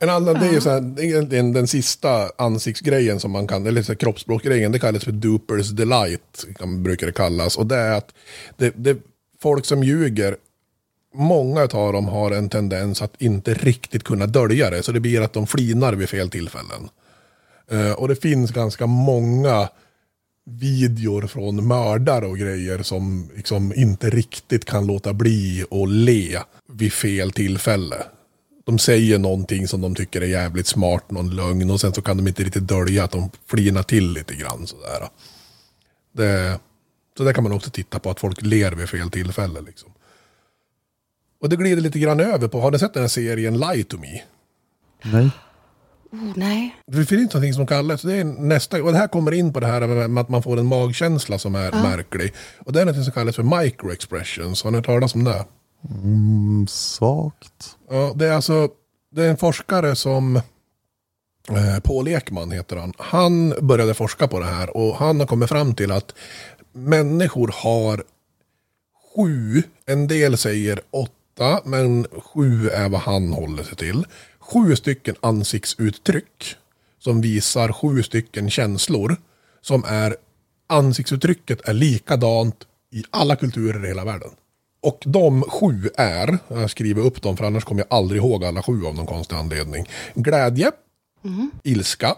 [0.00, 3.82] En annan, det är ju så här, egentligen den sista ansiktsgrejen som man kan, eller
[3.82, 7.56] så kroppsspråkgrejen, det kallas för dupers delight, kan- brukar det kallas.
[7.56, 8.14] Och det är att
[8.56, 8.96] det, det,
[9.42, 10.36] folk som ljuger,
[11.16, 15.20] många av dem har en tendens att inte riktigt kunna dölja det, så det blir
[15.20, 16.88] att de flinar vid fel tillfällen.
[17.70, 19.68] Eh, och det finns ganska många
[20.46, 26.38] videor från mördare och grejer som liksom inte riktigt kan låta bli att le
[26.72, 27.96] vid fel tillfälle.
[28.64, 32.16] De säger någonting som de tycker är jävligt smart, någon lögn och sen så kan
[32.16, 35.08] de inte riktigt dölja att de flinar till lite grann sådär.
[36.12, 36.58] Det,
[37.16, 39.90] så där kan man också titta på, att folk ler vid fel tillfälle liksom.
[41.46, 43.98] Och det glider lite grann över på, har ni sett den här serien Lie to
[43.98, 44.20] me?
[45.04, 45.30] Nej.
[46.12, 46.76] Oh, nej.
[46.86, 49.66] Det finns någonting som kallas, det är nästa, och det här kommer in på det
[49.66, 51.82] här med att man får en magkänsla som är Ja.
[51.82, 52.34] märklig.
[52.58, 55.44] Och det är något som kallas för microexpressions, har ni hört talas om det?
[55.90, 57.76] Mm, svagt.
[57.90, 58.68] Ja, det är alltså,
[59.14, 60.36] det är en forskare som,
[61.48, 62.92] eh, Paul Ekman heter han.
[62.98, 66.14] Han började forska på det här och han har kommit fram till att
[66.72, 68.04] människor har
[69.16, 71.12] sju, en del säger åtta,
[71.64, 74.04] men sju är vad han håller sig till.
[74.38, 76.56] Sju stycken ansiktsuttryck
[76.98, 79.16] som visar sju stycken känslor
[79.60, 80.16] som är,
[80.66, 84.30] ansiktsuttrycket är likadant i alla kulturer i hela världen.
[84.80, 88.62] Och de sju är, jag skriver upp dem för annars kommer jag aldrig ihåg alla
[88.62, 89.88] sju av någon konstig anledning.
[90.14, 90.72] Glädje,
[91.62, 92.14] ilska,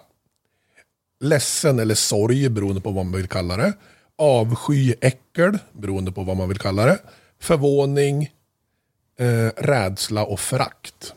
[1.21, 3.73] ledsen eller sorg beroende på vad man vill kalla det.
[4.19, 6.99] Avsky, äckel beroende på vad man vill kalla det.
[7.41, 8.31] Förvåning,
[9.19, 9.27] eh,
[9.63, 11.15] rädsla och förakt.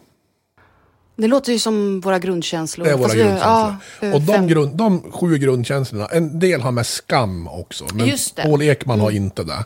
[1.15, 2.85] Det låter ju som våra grundkänslor.
[2.85, 3.75] Det är våra Fast vi- grundkänslor.
[4.01, 7.85] ja, och de, grund, de sju grundkänslorna, en del har med skam också.
[7.93, 8.01] Men.
[8.01, 8.17] Mm.
[8.35, 9.65] Paul Ekman har inte det.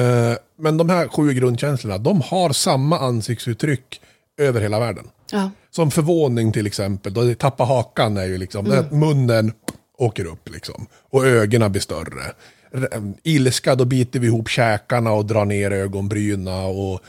[0.00, 4.00] Eh, men de här sju grundkänslorna, de har samma ansiktsuttryck
[4.38, 5.04] över hela världen.
[5.32, 5.50] Ja.
[5.70, 8.98] Som förvåning till exempel, då tappa hakan är ju liksom, Mm.
[9.00, 9.52] munnen
[9.98, 10.86] åker upp liksom.
[11.10, 12.32] Och ögonen blir större.
[12.72, 17.00] Eh, ilska, då biter vi ihop käkarna och drar ner ögonbryna och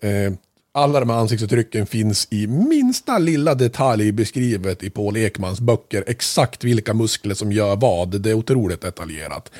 [0.00, 0.32] eh,
[0.76, 6.04] alla de här ansiktsuttrycken finns i minsta lilla detalj beskrivet i Paul Ekmans böcker.
[6.06, 8.20] Exakt vilka muskler som gör vad.
[8.20, 9.50] Det är otroligt detaljerat.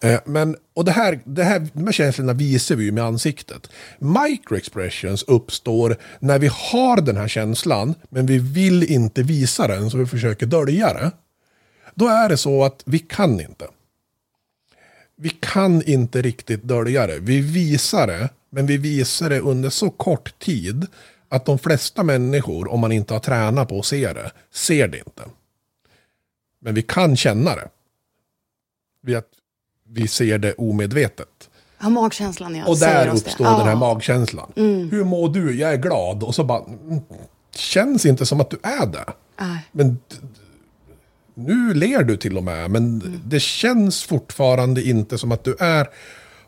[0.00, 3.70] Eh, men, och det här, det här, de här känslorna visar vi ju med ansiktet.
[3.98, 9.98] Microexpressions uppstår när vi har den här känslan, men vi vill inte visa den, så
[9.98, 11.10] vi försöker dölja det.
[11.94, 13.64] Då är det så att vi kan inte.
[15.20, 17.18] Vi kan inte riktigt dölja det.
[17.18, 20.86] Vi visar det, men vi visar det under så kort tid
[21.28, 24.98] att de flesta människor, om man inte har tränat på att se det, ser det
[24.98, 25.22] inte.
[26.60, 27.68] Men vi kan känna det.
[29.02, 29.28] Vi, att
[29.88, 31.50] vi ser det omedvetet.
[31.80, 32.66] Ja, magkänslan ja.
[32.66, 33.10] Och där det.
[33.12, 33.58] uppstår Ja.
[33.58, 34.52] den här magkänslan.
[34.56, 34.90] Mm.
[34.90, 35.58] Hur mår du?
[35.58, 36.22] Jag är glad.
[36.22, 37.00] Och så bara, mm,
[37.54, 39.04] känns inte som att du är det.
[39.40, 39.58] Nej.
[39.72, 39.98] Men
[41.46, 45.88] nu ler du till och med, men det känns fortfarande inte som att du är.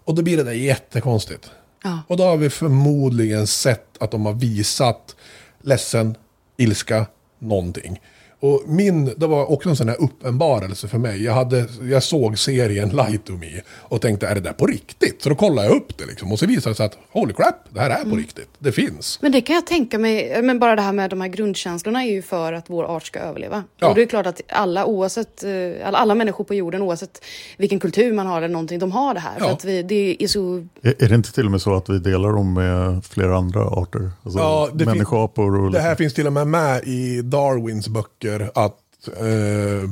[0.05, 1.51] Och då blir det där jättekonstigt.
[1.85, 1.99] Ja.
[2.09, 5.17] Och då har vi förmodligen sett att de har visat
[5.63, 6.17] ledsen,
[6.57, 7.07] ilska,
[7.39, 8.01] någonting.
[8.43, 11.25] Och min, det var också en sån här uppenbarelse för mig.
[11.25, 15.23] Jag, hade, jag såg serien Light to Me och tänkte, är det där på riktigt?
[15.23, 16.33] Så då kollade jag upp det liksom.
[16.33, 18.19] Och så visade det sig att, holy crap, det här är på Mm.
[18.19, 18.49] riktigt.
[18.59, 19.19] Det finns.
[19.23, 22.11] Men det kan jag tänka mig, men bara det här med de här grundkänslorna är
[22.11, 23.65] ju för att vår art ska överleva.
[23.79, 23.89] Ja.
[23.89, 25.51] Och det är klart att alla, oavsett, eh,
[25.89, 27.25] alla, alla människor på jorden, oavsett
[27.57, 29.33] vilken kultur man har eller någonting, de har det här.
[29.39, 29.45] Ja.
[29.45, 30.67] För att vi, det är så...
[30.83, 33.61] Är, är det inte till och med så att vi delar dem med flera andra
[33.67, 34.11] arter?
[34.23, 38.32] Alltså Ja, det människoapor och Det här finns till och med med i Darwins böcker
[38.41, 39.91] att, eh,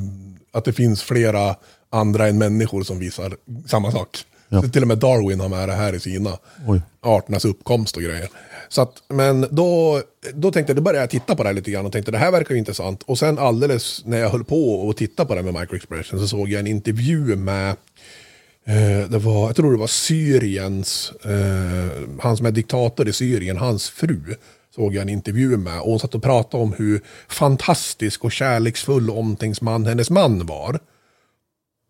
[0.51, 1.55] att det finns flera
[1.89, 3.35] andra än människor som visar
[3.67, 4.17] samma sak.
[4.49, 4.61] Ja.
[4.61, 6.81] Så till och med Darwin har med det här i sina Oj.
[7.01, 8.29] arternas uppkomst och grejer.
[8.69, 10.01] Så att, men då,
[10.33, 12.17] då tänkte jag, då började jag titta på det här lite grann och tänkte det
[12.17, 13.03] här verkar ju intressant.
[13.03, 16.49] Och sen alldeles när jag höll på och titta på det med microexpression så såg
[16.49, 17.75] jag en intervju med
[18.65, 23.57] Eh, det var, jag tror det var Syriens, eh, han som är diktator i Syrien,
[23.57, 24.35] hans fru
[24.75, 25.79] såg jag en intervju med.
[25.79, 30.79] Och hon satt och pratade om hur fantastisk och kärleksfull och omtänksman hennes man var.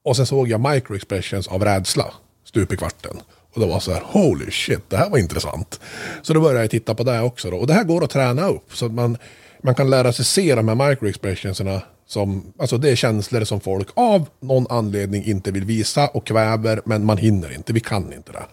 [0.03, 2.13] Och sen såg jag microexpressions av rädsla
[2.45, 3.21] stup i kvarten.
[3.53, 5.79] Och det var så här, holy shit, det här var intressant.
[6.21, 7.51] Så då började jag titta på det också.
[7.51, 7.57] Då.
[7.57, 8.75] Och det här går att träna upp.
[8.75, 9.17] Så att man,
[9.62, 11.81] man kan lära sig se de här microexpressionserna
[12.12, 16.82] som, alltså det är känslor som folk av någon anledning inte vill visa och kväver,
[16.86, 18.43] men man hinner inte, vi kan inte det.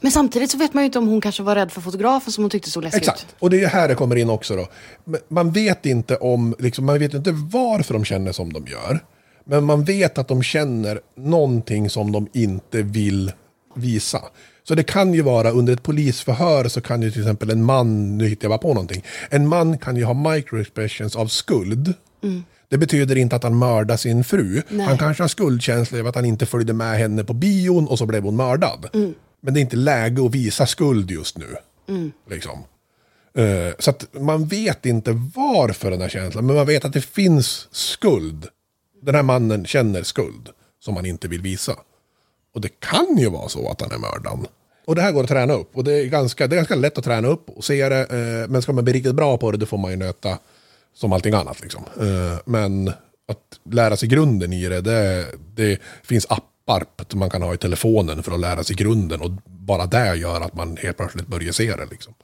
[0.00, 2.44] Men samtidigt så vet man ju inte om hon kanske var rädd för fotografen som
[2.44, 3.36] hon tyckte såg läskig Exakt, ut.
[3.38, 4.68] och det är här det kommer in också då.
[5.28, 9.00] Man vet inte om, liksom, man vet inte varför de känner som de gör.
[9.44, 13.32] Men man vet att de känner någonting som de inte vill
[13.74, 14.22] visa.
[14.68, 18.18] Så det kan ju vara under ett polisförhör så kan ju till exempel en man,
[18.18, 19.04] nu hittar jag bara på någonting.
[19.30, 21.94] En man kan ju ha microexpressions av skuld.
[22.22, 22.44] Mm.
[22.68, 24.62] Det betyder inte att han mördar sin fru.
[24.68, 24.86] Nej.
[24.86, 28.06] Han kanske har skuldkänslor över att han inte följde med henne på bion och så
[28.06, 28.88] blev hon mördad.
[28.94, 29.14] Mm.
[29.40, 31.56] Men det är inte läge att visa skuld just nu.
[31.88, 32.12] Mm.
[32.30, 32.64] Liksom.
[33.34, 37.00] Eh, så att man vet inte varför den här känslan, men man vet att det
[37.00, 38.46] finns skuld.
[39.02, 40.48] Den här mannen känner skuld
[40.80, 41.76] som han inte vill visa.
[42.54, 44.46] Och det kan ju vara så att han är mördaren.
[44.86, 45.76] Och det här går att träna upp.
[45.76, 48.00] Och det är ganska, det är ganska lätt att träna upp och se det.
[48.00, 50.38] Eh, men ska man bli riktigt bra på det, då får man ju nöta
[50.96, 51.60] som allting annat.
[51.60, 51.84] Liksom.
[52.00, 52.88] Eh, men
[53.28, 57.56] att lära sig grunden i det, det, det finns appar som man kan ha i
[57.56, 59.20] telefonen för att lära sig grunden.
[59.20, 61.86] Och bara det gör att man helt plötsligt börjar se det.
[61.90, 62.14] Liksom.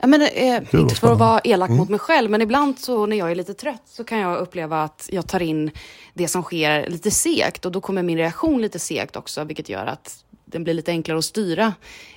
[0.00, 1.78] Ja, men, eh, inte för att vara elak Mm.
[1.78, 4.82] mot mig själv, men ibland så när jag är lite trött så kan jag uppleva
[4.82, 5.70] att jag tar in
[6.14, 9.86] det som sker lite segt och då kommer min reaktion lite segt också, vilket gör
[9.86, 11.72] att den blir lite enklare att styra.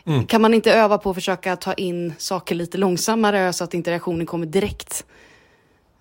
[0.06, 0.26] Mm.
[0.28, 3.92] Kan man inte öva på att försöka ta in saker lite långsammare så att inte
[3.92, 5.06] reaktionen kommer direkt?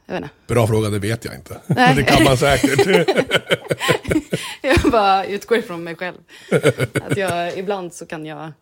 [0.08, 0.34] Jag vet inte.
[0.54, 1.60] Bra fråga, det vet jag inte.
[1.66, 1.94] Nej.
[1.96, 3.08] det kan man säkert.
[4.62, 6.16] Jag bara utgår ifrån mig själv.
[7.02, 8.52] Att jag, ibland så kan jag...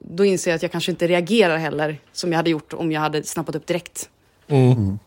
[0.00, 3.00] Då inser jag att jag kanske inte reagerar heller som jag hade gjort om jag
[3.00, 4.08] hade snappat upp direkt.
[4.48, 4.98] Mm.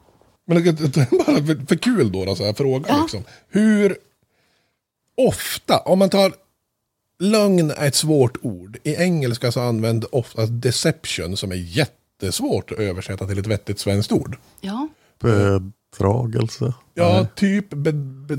[0.48, 3.24] Men bara för, för kul då, då så här, fråga liksom.
[3.50, 3.98] Hur
[5.18, 6.34] ofta, om man tar
[7.20, 8.78] lögn är ett svårt ord.
[8.84, 14.12] I engelska så använder ofta deception som är jättesvårt att översätta till ett vettigt svenskt
[14.12, 14.38] ord.
[14.62, 14.88] Ja.
[15.97, 16.73] Bedragelse.
[16.93, 18.38] Ja, typ be, be,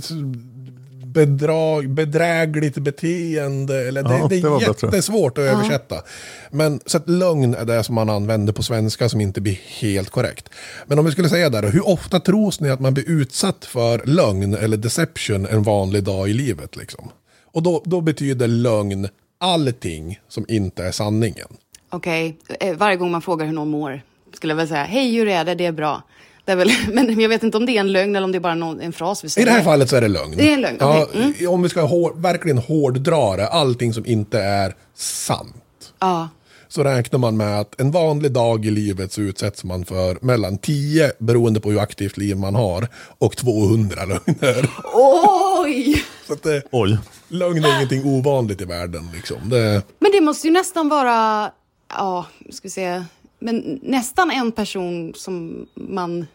[1.06, 3.88] bedrag, bedrägligt beteende.
[3.88, 4.86] Eller det, Ja, det det är bättre.
[4.86, 5.50] jättesvårt att Ja.
[5.50, 6.02] översätta.
[6.50, 10.10] Men så att lögn är det som man använder på svenska som inte blir helt
[10.10, 10.48] korrekt.
[10.86, 14.02] Men om vi skulle säga där, hur ofta tros ni att man blir utsatt för
[14.06, 16.76] lögn eller deception en vanlig dag i livet?
[16.76, 17.10] Liksom?
[17.52, 19.08] Och då, då betyder lögn
[19.38, 21.48] allting som inte är sanningen.
[21.90, 24.02] Okej, eh, varje gång man frågar hur någon mår
[24.34, 26.02] skulle jag väl säga hej hur är det, det är bra.
[26.50, 28.38] Det är väl, men jag vet inte om det är en lögn eller om det
[28.38, 29.46] är bara någon, en fras vi I säger.
[29.46, 30.34] det här fallet så är det lögn.
[30.36, 31.34] Det är en lögn, Ja, okej.
[31.40, 31.50] Mm.
[31.52, 35.92] Om vi ska hår, verkligen hårddra det, allting som inte är sant.
[36.00, 36.28] Ja.
[36.68, 40.58] Så räknar man med att en vanlig dag i livet så utsätts man för mellan
[40.58, 44.70] 10, beroende på hur aktivt liv man har, och 200 lögner.
[44.94, 46.04] Oj!
[46.26, 46.98] Så att det, Oj.
[47.28, 49.08] lögn är ingenting ovanligt i världen.
[49.14, 49.36] Liksom.
[49.50, 51.50] Det, Men det måste ju nästan vara,
[51.88, 53.02] ja, ska vi se,
[53.38, 56.26] men nästan en person som man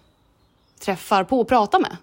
[0.85, 1.97] träffar på och pratar med.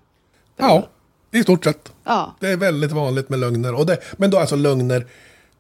[0.57, 0.89] ja,
[1.31, 1.93] i stort sett.
[2.05, 2.35] Ja.
[2.41, 3.75] Det är väldigt vanligt med lögner.
[3.75, 5.07] Och det, men då alltså lögner,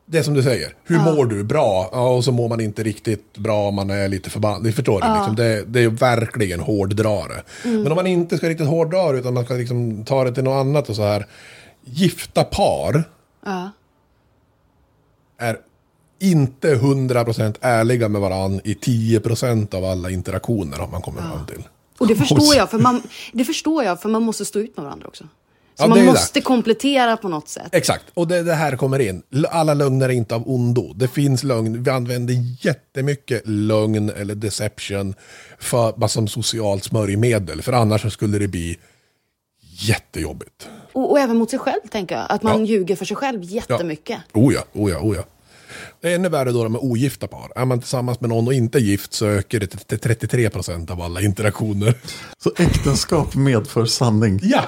[0.06, 1.44] det är som du säger, hur mår du?
[1.44, 1.88] Bra.
[1.92, 4.62] Ja, och så mår man inte riktigt bra man är lite förbannad.
[4.62, 5.16] Ni förstår det, Ja.
[5.16, 5.36] liksom.
[5.36, 7.42] det, det är verkligen hårddrare.
[7.64, 7.82] Mm.
[7.82, 10.60] Men om man inte ska riktigt hårdra utan man ska liksom ta det till något
[10.60, 11.26] annat och så här.
[11.84, 13.04] Gifta par
[13.44, 13.70] Ja.
[15.38, 15.58] är
[16.20, 21.62] inte 100% ärliga med varandra i 10% av alla interaktioner har man kommit fram till.
[22.02, 24.84] Och det förstår jag, för man, det förstår jag, för man måste stå ut med
[24.84, 25.24] varandra också.
[25.24, 26.10] Så Ja, man är det.
[26.10, 27.68] måste komplettera på något sätt.
[27.72, 29.22] Exakt, och det, det här kommer in.
[29.50, 30.92] Alla lögner är inte av ondo.
[30.96, 35.14] Det finns lögn, vi använder jättemycket lögn eller deception
[35.58, 37.62] för, bara som socialt smörjmedel.
[37.62, 38.78] För annars skulle det bli
[39.88, 40.68] jättejobbigt.
[40.92, 42.26] Och, och även mot sig själv, tänker jag.
[42.28, 42.64] Att man Ja.
[42.64, 44.18] ljuger för sig själv jättemycket.
[44.32, 45.22] Oh ja, oh ja, oh ja.
[46.00, 47.52] Det är ännu värre då med ogifta par.
[47.56, 51.00] Är man tillsammans med någon och inte gift så ökar det till 33 procent av
[51.00, 51.94] alla interaktioner.
[52.38, 54.40] Så äktenskap medför sanning.
[54.42, 54.64] Ja!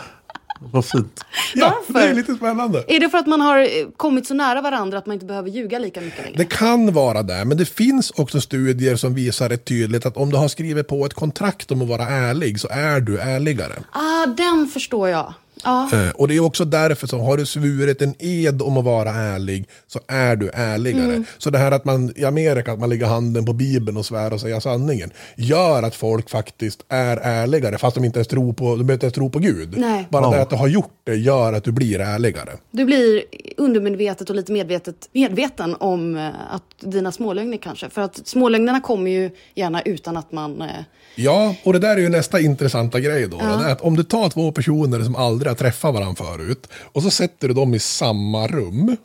[0.72, 1.24] Vad fint.
[1.54, 2.84] Ja, det är lite spännande.
[2.88, 5.50] Är det för att man har eh, kommit så nära varandra att man inte behöver
[5.50, 6.36] ljuga lika mycket längre?
[6.36, 10.30] Det kan vara det, men det finns också studier som visar rätt tydligt att om
[10.30, 13.72] du har skrivit på ett kontrakt om att vara ärlig så är du ärligare.
[13.92, 15.34] Ah, den förstår jag.
[15.64, 15.90] Ja.
[15.92, 19.10] Eh, Och det är också därför som har du svurit en ed om att vara
[19.10, 21.04] ärlig så är du ärligare.
[21.04, 21.24] Mm.
[21.38, 24.32] Så det här att man i Amerika att man lägger handen på bibeln och svär
[24.32, 28.76] och säger sanningen gör att folk faktiskt är ärligare fast de inte ens tror på,
[28.76, 29.74] de inte ens tro på Gud.
[29.78, 30.06] Nej.
[30.10, 30.42] Bara det Ja.
[30.42, 32.50] att du har gjort det gör att du blir ärligare.
[32.70, 33.22] Du blir
[33.56, 37.90] undermedvetet och lite medvetet medveten om eh, att dina smålögner kanske.
[37.90, 40.62] För att smålögnerna kommer ju gärna utan att man...
[40.62, 40.68] eh,
[41.16, 43.36] Ja, och det där är ju nästa intressanta grej då.
[43.40, 43.56] Ja.
[43.56, 47.02] Det är att om du tar två personer som aldrig har träffat varandra förut och
[47.02, 48.96] så sätter du dem i samma rum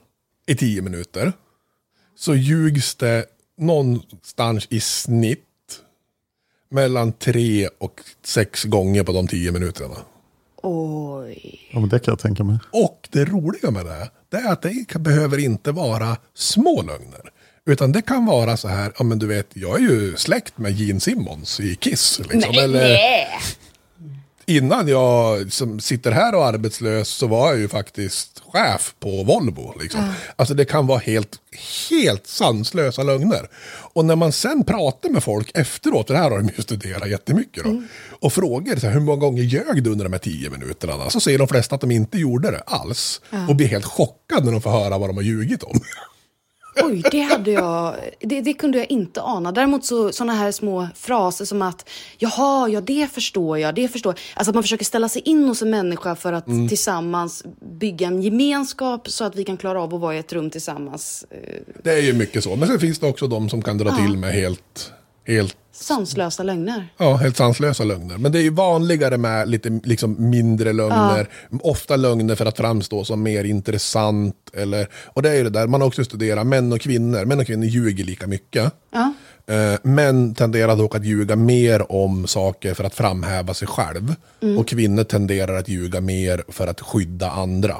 [0.48, 1.34] i tio minuter.
[2.18, 3.26] Så ljugs det
[3.58, 5.40] någonstans i snitt
[6.72, 9.96] mellan tre och sex gånger på de tio minuterna.
[10.64, 11.70] Oj.
[11.74, 12.58] Ja, men det kan jag tänka mig.
[12.72, 17.32] Och det roliga med det, det är att det kan- behöver inte vara små lögner.
[17.66, 20.72] Utan det kan vara så här, ja men du vet, jag är ju släkt med
[20.80, 22.20] Gene Simmons i Kiss.
[22.20, 23.28] Liksom, nej, eller, nej.
[24.50, 29.24] Innan jag som sitter här och är arbetslös så var jag ju faktiskt chef på
[29.24, 29.74] Volvo.
[29.82, 30.14] Liksom.
[30.36, 31.40] Alltså det kan vara helt,
[31.90, 33.50] helt sanslösa lögner.
[33.94, 37.64] Och när man sen pratar med folk efteråt, det här har de ju studerat jättemycket
[37.64, 41.10] då, och frågar så här, hur många gånger ljög du under de här tio minuterna?
[41.10, 43.22] Så säger de flesta att de inte gjorde det alls.
[43.30, 43.48] Ja.
[43.48, 45.82] Och blir helt chockade när de får höra vad de har ljugit om.
[46.84, 47.96] Oj, det hade jag...
[48.20, 49.52] Det, det kunde jag inte ana.
[49.52, 54.14] Däremot så sådana här små fraser som att jaha, ja det förstår jag, det förstår
[54.14, 54.20] jag.
[54.40, 56.68] Alltså att man försöker ställa sig in hos en människa för att Mm.
[56.68, 57.44] tillsammans
[57.80, 61.26] bygga en gemenskap så att vi kan klara av att vara i ett rum tillsammans.
[61.30, 61.38] Eh,
[61.84, 62.56] Det är ju mycket så.
[62.56, 63.96] Men sen finns det också de som kan dra Ja.
[64.06, 64.92] till med helt,
[65.28, 66.88] helt sanslösa lögner.
[66.98, 68.18] Ja, helt sanslösa lögner.
[68.18, 71.30] Men det är ju vanligare med lite liksom, mindre lögner.
[71.62, 74.36] Ofta lögner för att framstå som mer intressant.
[74.54, 77.26] Eller, och det är ju det där, man har också studerat män och kvinnor.
[77.26, 78.74] Män och kvinnor ljuger lika mycket.
[78.92, 79.14] Ja.
[79.48, 84.16] Eh, Män tenderar dock att ljuga mer om saker för att framhäva sig själv.
[84.42, 84.58] Mm.
[84.58, 87.76] Och kvinnor tenderar att ljuga mer för att skydda andra.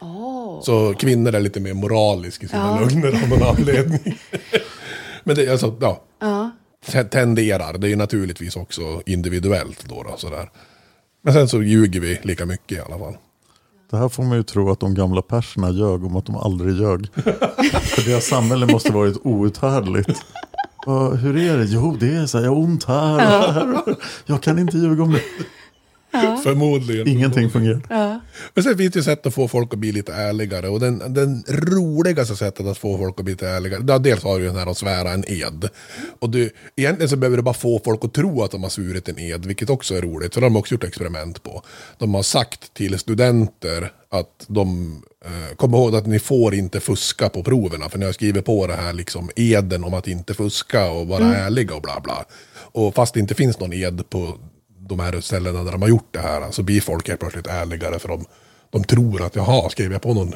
[0.00, 0.60] Åh.
[0.62, 2.80] Så kvinnor är lite mer moraliska i sina Ja.
[2.80, 4.18] lögner av någon anledning.
[5.24, 6.50] Men det alltså, ja, Ja.
[6.86, 7.78] Te- tenderar.
[7.78, 10.02] Det är ju naturligtvis också individuellt då.
[10.02, 10.50] då sådär.
[11.22, 13.16] Men sen så ljuger vi lika mycket i alla fall.
[13.90, 16.74] Det här får man ju tro att de gamla perserna ljög om att de aldrig
[16.76, 17.06] ljög.
[17.82, 20.22] För deras samhälle måste varit outhärdligt.
[20.86, 21.64] Ja, hur är det?
[21.64, 23.20] Jo, det är så här, jag har ont här.
[23.20, 23.84] Ja.
[24.26, 25.22] Jag kan inte ljuga om det.
[26.44, 27.08] Förmodligen.
[27.08, 27.80] Ingenting fungerar.
[27.88, 28.20] Ja.
[28.54, 30.68] Men sen finns det ju sätt att få folk att bli lite ärligare.
[30.68, 33.84] Och den, den roligaste sättet att få folk att bli lite ärligare.
[33.88, 35.68] Ja, dels har du ju den här att svära en ed.
[36.18, 39.08] Och du, egentligen så behöver du bara få folk att tro att de har svurit
[39.08, 39.46] en ed.
[39.46, 40.34] Vilket också är roligt.
[40.34, 41.62] För det har de också gjort experiment på.
[41.98, 47.28] De har sagt till studenter att de eh, kom ihåg att ni får inte fuska
[47.28, 47.88] på proverna.
[47.88, 51.24] För ni har skrivit på det här liksom eden om att inte fuska och vara
[51.24, 51.36] Mm.
[51.36, 52.24] ärliga och bla bla.
[52.72, 54.38] Och fast det inte finns någon ed på
[54.88, 57.98] de här ställena där de har gjort det här så blir folk helt plötsligt ärligare
[57.98, 58.24] för de,
[58.70, 60.34] de tror att jaha, skrev jag på någon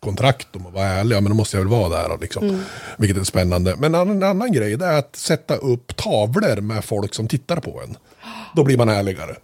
[0.00, 2.18] kontrakt om att vara ärlig, ja men då måste jag väl vara där.
[2.20, 2.48] Liksom.
[2.48, 2.60] Mm.
[2.98, 3.76] Vilket är spännande.
[3.78, 7.28] Men en annan, en annan grej det är att sätta upp tavlor med folk som
[7.28, 7.96] tittar på en.
[8.56, 9.36] Då blir man ärligare.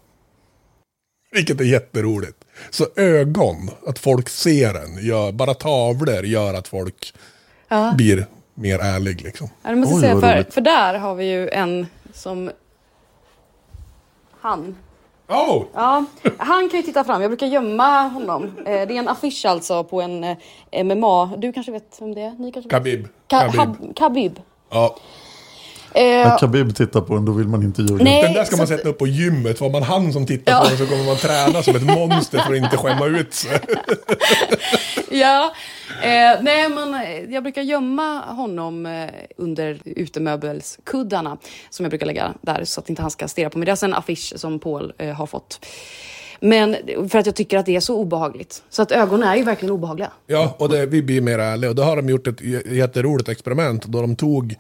[1.33, 2.45] Vilket är jätteroligt.
[2.71, 7.15] Så ögon, att folk ser en, gör, bara tavlor gör att folk
[7.69, 7.95] Ja.
[7.97, 9.23] blir mer ärlig.
[9.23, 9.51] Liksom.
[9.63, 12.51] Ja, det måste jag säga, för, för där har vi ju en som...
[14.41, 14.77] Han.
[15.29, 15.65] Oh!
[15.75, 16.05] Ja,
[16.39, 17.23] han kan ju titta fram.
[17.23, 18.45] Jag brukar gömma honom.
[18.59, 21.31] Eh, Det är en affisch alltså på en eh, MMA.
[21.37, 22.31] Du kanske vet vem det är?
[22.39, 22.71] Ni kanske vet?
[22.71, 23.07] Khabib.
[23.29, 23.61] Ka- Khabib.
[23.61, 24.41] Hab- Khabib.
[24.71, 24.97] Ja.
[25.95, 28.05] Eh, När Khabib tittar på den då vill man inte ljuga.
[28.05, 29.59] Nej, Den där ska man sätta upp på gymmet.
[29.59, 30.61] Får man han som tittar Ja.
[30.63, 33.61] på den så kommer man träna som ett monster för att inte skämma ut sig.
[35.11, 35.53] ja,
[36.03, 41.37] eh, nej men eh, jag brukar gömma honom eh, under utemöbelskuddarna
[41.71, 43.67] som jag brukar lägga där så att inte han ska stirra på mig.
[43.67, 45.67] Det är alltså en affisch som Paul eh, har fått.
[46.41, 46.77] Men
[47.09, 48.63] för att jag tycker att det är så obehagligt.
[48.71, 50.11] Så att ögonen är ju verkligen obehagliga.
[50.27, 51.71] Ja, och det, vi blir mer ärliga.
[51.71, 54.55] Och då har de gjort ett jätteroligt experiment då de tog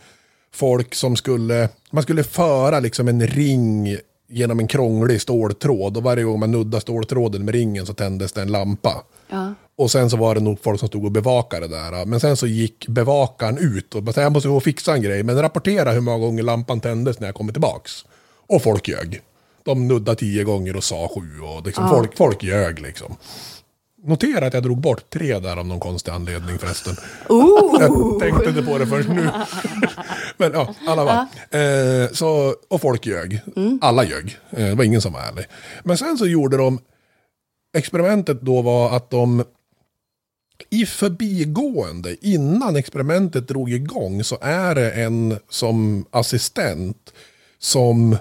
[0.54, 3.96] folk som skulle, man skulle föra liksom en ring
[4.30, 8.42] genom en krånglig ståltråd och varje gång man nuddade ståltråden med ringen så tändes det
[8.42, 9.04] en lampa.
[9.30, 9.54] Ja.
[9.76, 12.04] Och sen så var det nog folk som stod och bevakade där.
[12.06, 15.22] Men sen så gick bevakaren ut och sa jag måste gå och fixa en grej.
[15.22, 18.04] Men rapportera hur många gånger lampan tändes när jag kommer tillbaks.
[18.46, 19.20] Och folk ljög.
[19.64, 21.90] de nuddade tio gånger och sa sju och liksom Ja.
[21.90, 23.16] folk, folk ljög liksom.
[24.04, 26.96] Notera att jag drog bort tre där av någon konstig anledning förresten.
[27.28, 27.76] Ooh.
[27.80, 29.30] Jag tänkte inte på det förrän nu.
[30.36, 31.26] Men ja, alla var.
[31.60, 33.40] Eh, så, och folk ljög.
[33.80, 34.38] Alla ljög.
[34.50, 35.46] Eh, det var ingen som var ärlig.
[35.84, 36.78] Men sen så gjorde de,
[37.76, 39.44] experimentet då var att de
[40.70, 47.12] i förbigående, innan experimentet drog igång, så är det en som assistent
[47.58, 48.16] som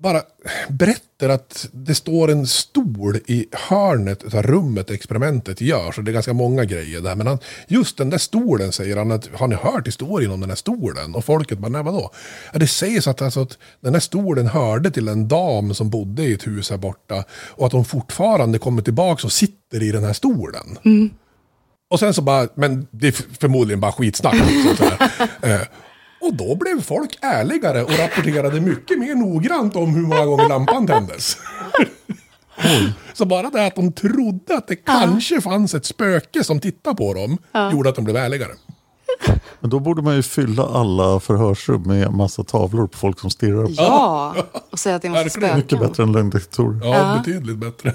[0.00, 0.22] bara
[0.68, 5.98] berättar att det står en stol i hörnet av rummet experimentet görs.
[5.98, 7.14] Och det är ganska många grejer där.
[7.14, 7.38] Men han,
[7.68, 11.14] just den där stolen säger han att har ni hört historien om den här stolen?
[11.14, 12.10] Och folket bara, nej vadå?
[12.52, 16.22] Ja, det sägs att, alltså, att den här stolen hörde till en dam som bodde
[16.22, 17.24] i ett hus här borta.
[17.30, 20.78] Och att hon fortfarande kommer tillbaka och sitter i den här stolen.
[21.90, 24.34] Och sen så bara, men det är förmodligen bara skitsnack.
[24.34, 25.10] Liksom, så här.
[25.42, 25.60] Eh,
[26.20, 30.86] och då blev folk ärligare och rapporterade mycket mer noggrant om hur många gånger lampan
[30.86, 31.36] tändes.
[33.14, 37.14] Så bara det att de trodde att det kanske fanns ett spöke som tittade på
[37.14, 37.72] dem Ja.
[37.72, 38.52] gjorde att de blev ärligare.
[39.60, 43.64] Men då borde man ju fylla alla förhörsrum med massa tavlor på folk som stirrar
[43.66, 43.72] på.
[43.76, 44.34] Ja,
[44.70, 45.56] och säga att det är en massa spöken.
[45.56, 46.80] Mycket bättre än lögndetektorer.
[46.86, 47.18] Ja, Ja.
[47.24, 47.94] betydligt bättre.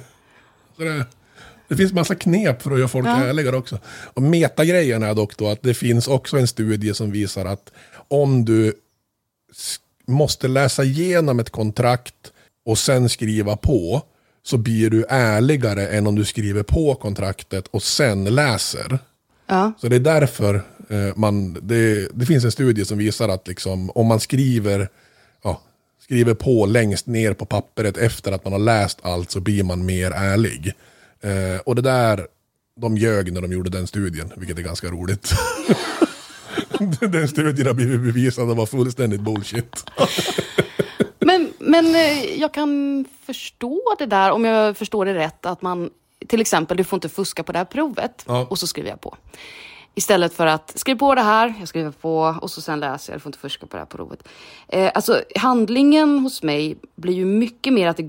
[0.77, 1.05] Så det,
[1.67, 3.23] det finns massa knep för att göra folk Ja.
[3.23, 3.77] ärligare också.
[4.13, 7.71] Och metagrejen är dock då att det finns också en studie som visar att
[8.13, 8.73] om du
[10.07, 12.31] måste läsa igenom ett kontrakt
[12.65, 14.01] och sen skriva på
[14.43, 18.99] så blir du ärligare än om du skriver på kontraktet och sen läser.
[19.47, 19.71] Ja.
[19.81, 20.55] Så det är därför
[20.89, 24.89] eh, man, det, det finns en studie som visar att liksom, om man skriver,
[25.43, 25.61] ja,
[26.03, 29.85] skriver på längst ner på pappret efter att man har läst allt så blir man
[29.85, 30.73] mer ärlig.
[31.21, 32.27] Eh, och det där,
[32.81, 35.33] de ljög när de gjorde den studien, vilket är ganska roligt.
[37.11, 39.85] den studien har blivit bevisad att vara fullständigt bullshit.
[41.19, 45.89] Men, men eh, jag kan förstå det där, om jag förstår det rätt, att man
[46.27, 48.47] till exempel, du får inte fuska på det här provet Ja.
[48.49, 49.15] och så skriver jag på.
[49.95, 53.17] Istället för att skriv på det här, jag skriver på och så sen läser jag,
[53.19, 54.27] du får inte fuska på det här provet.
[54.67, 58.07] Eh, alltså handlingen hos mig blir ju mycket mer att det,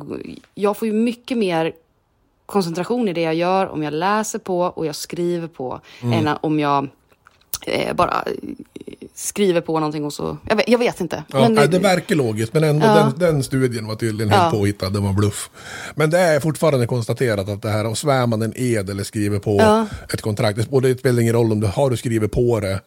[0.55, 1.73] jag får ju mycket mer
[2.47, 6.27] koncentration i det jag gör om jag läser på och jag skriver på Mm.
[6.27, 6.89] än om jag
[7.67, 8.33] eh, bara eh,
[9.15, 11.25] skriver på någonting och så, jag vet, jag vet inte.
[11.33, 12.95] Ja, Men, nej, det verkar logiskt, men ändå Ja.
[12.95, 14.51] den, den studien var tydligen helt Ja.
[14.59, 15.51] påhittad, det var bluff.
[15.95, 19.39] Men det är fortfarande konstaterat att det här, om svär man en ed eller skriver
[19.39, 19.87] på Ja.
[20.13, 22.81] ett kontrakt, det- och det spelar ingen roll om du har du skrivit på det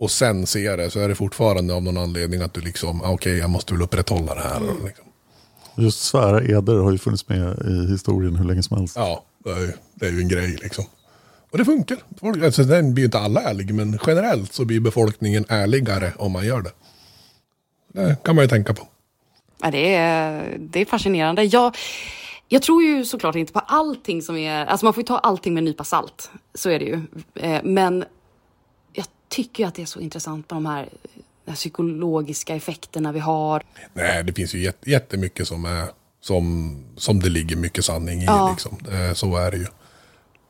[0.00, 3.10] och sen ser det, så är det fortfarande av någon anledning att du liksom, ah,
[3.10, 4.56] okej, jag måste väl upprätthålla det här.
[4.56, 4.86] Mm.
[4.86, 5.04] Liksom.
[5.76, 8.96] Just svära eder har ju funnits med i historien hur länge som helst.
[8.96, 10.84] Ja, det är, ju- det är ju en grej liksom.
[11.52, 11.96] Och det funkar.
[12.20, 16.32] Folk, alltså, den blir ju inte alla ärliga, men generellt så blir befolkningen ärligare om
[16.32, 16.70] man gör det.
[17.92, 18.88] Det kan man ju tänka på.
[19.62, 21.42] Ja, det, är, det är fascinerande.
[21.44, 21.76] Jag,
[22.48, 24.66] jag tror ju såklart inte på allting som är...
[24.66, 26.30] Alltså man får ju ta allting med en nypa salt.
[26.54, 27.00] Så är det ju.
[27.34, 28.04] Eh, Men
[28.92, 30.88] jag tycker ju att det är så intressant med de här,
[31.54, 33.62] psykologiska effekterna vi har.
[33.92, 35.86] Nej, det finns ju jät- jättemycket som, är,
[36.20, 38.24] som, som det ligger mycket sanning i.
[38.24, 38.50] Ja.
[38.50, 38.78] Liksom.
[38.92, 39.66] Eh, Så är det ju.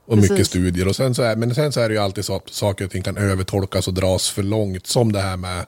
[0.05, 0.31] Och Precis.
[0.31, 0.89] mycket studier.
[0.89, 2.91] Och sen så är, men sen så är det ju alltid så att saker och
[2.91, 4.87] ting kan övertolkas och dras för långt.
[4.87, 5.67] Som det här med...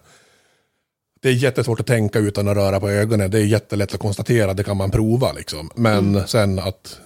[1.23, 3.31] Det är jättesvårt att tänka utan att röra på ögonen.
[3.31, 5.33] Det är jättelätt att konstatera, det kan man prova.
[5.33, 5.71] Liksom.
[5.75, 6.27] Men Mm.
[6.27, 7.01] sen att...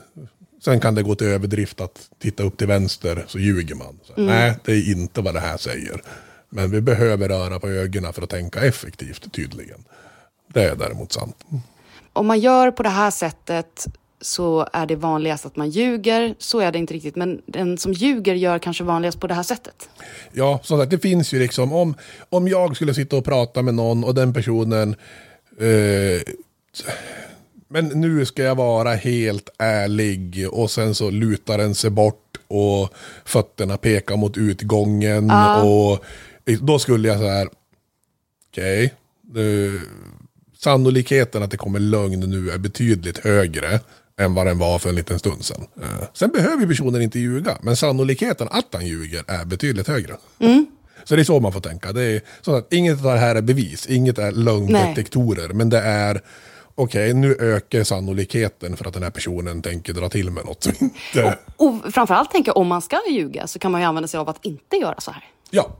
[0.65, 3.99] Sen kan det gå till överdrift att titta upp till vänster så ljuger man.
[4.05, 4.27] Så, Mm.
[4.27, 6.03] Nej, det är inte vad det här säger.
[6.51, 9.85] Men vi behöver röra på ögonen för att tänka effektivt tydligen.
[10.55, 11.37] Det är däremot sant.
[12.13, 13.87] Om man gör på det här sättet
[14.21, 16.35] så är det vanligast att man ljuger.
[16.39, 17.17] Så är det inte riktigt.
[17.17, 19.89] Men den som ljuger gör kanske vanligast på det här sättet.
[20.33, 21.95] Ja, som sagt, det finns ju liksom, om,
[22.29, 24.97] om jag skulle sitta och prata med någon och den personen,
[25.59, 26.23] eh,
[27.69, 32.95] men nu ska jag vara helt ärlig och sen så lutar den sig bort och
[33.25, 35.63] fötterna pekar mot utgången Ja.
[35.63, 36.05] och
[36.61, 37.49] då skulle jag så här,
[38.51, 38.95] okej,
[39.31, 39.79] okay,
[40.59, 43.81] sannolikheten att det kommer lögn nu är betydligt högre
[44.19, 45.67] än vad den var för en liten stund sedan.
[45.83, 50.17] Eh, Sen behöver personen inte ljuga, men sannolikheten att han ljuger är betydligt högre.
[51.05, 51.93] Så det är så man får tänka.
[51.93, 55.79] Det är så att inget av det här är bevis, inget är lögndetektorer, men det
[55.81, 56.21] är
[56.75, 61.39] okej, nu ökar sannolikheten för att den här personen tänker dra till med något inte...
[61.57, 64.29] Och framförallt tänker jag om man ska ljuga så kan man ju använda sig av
[64.29, 65.25] att inte göra så här.
[65.51, 65.77] Ja,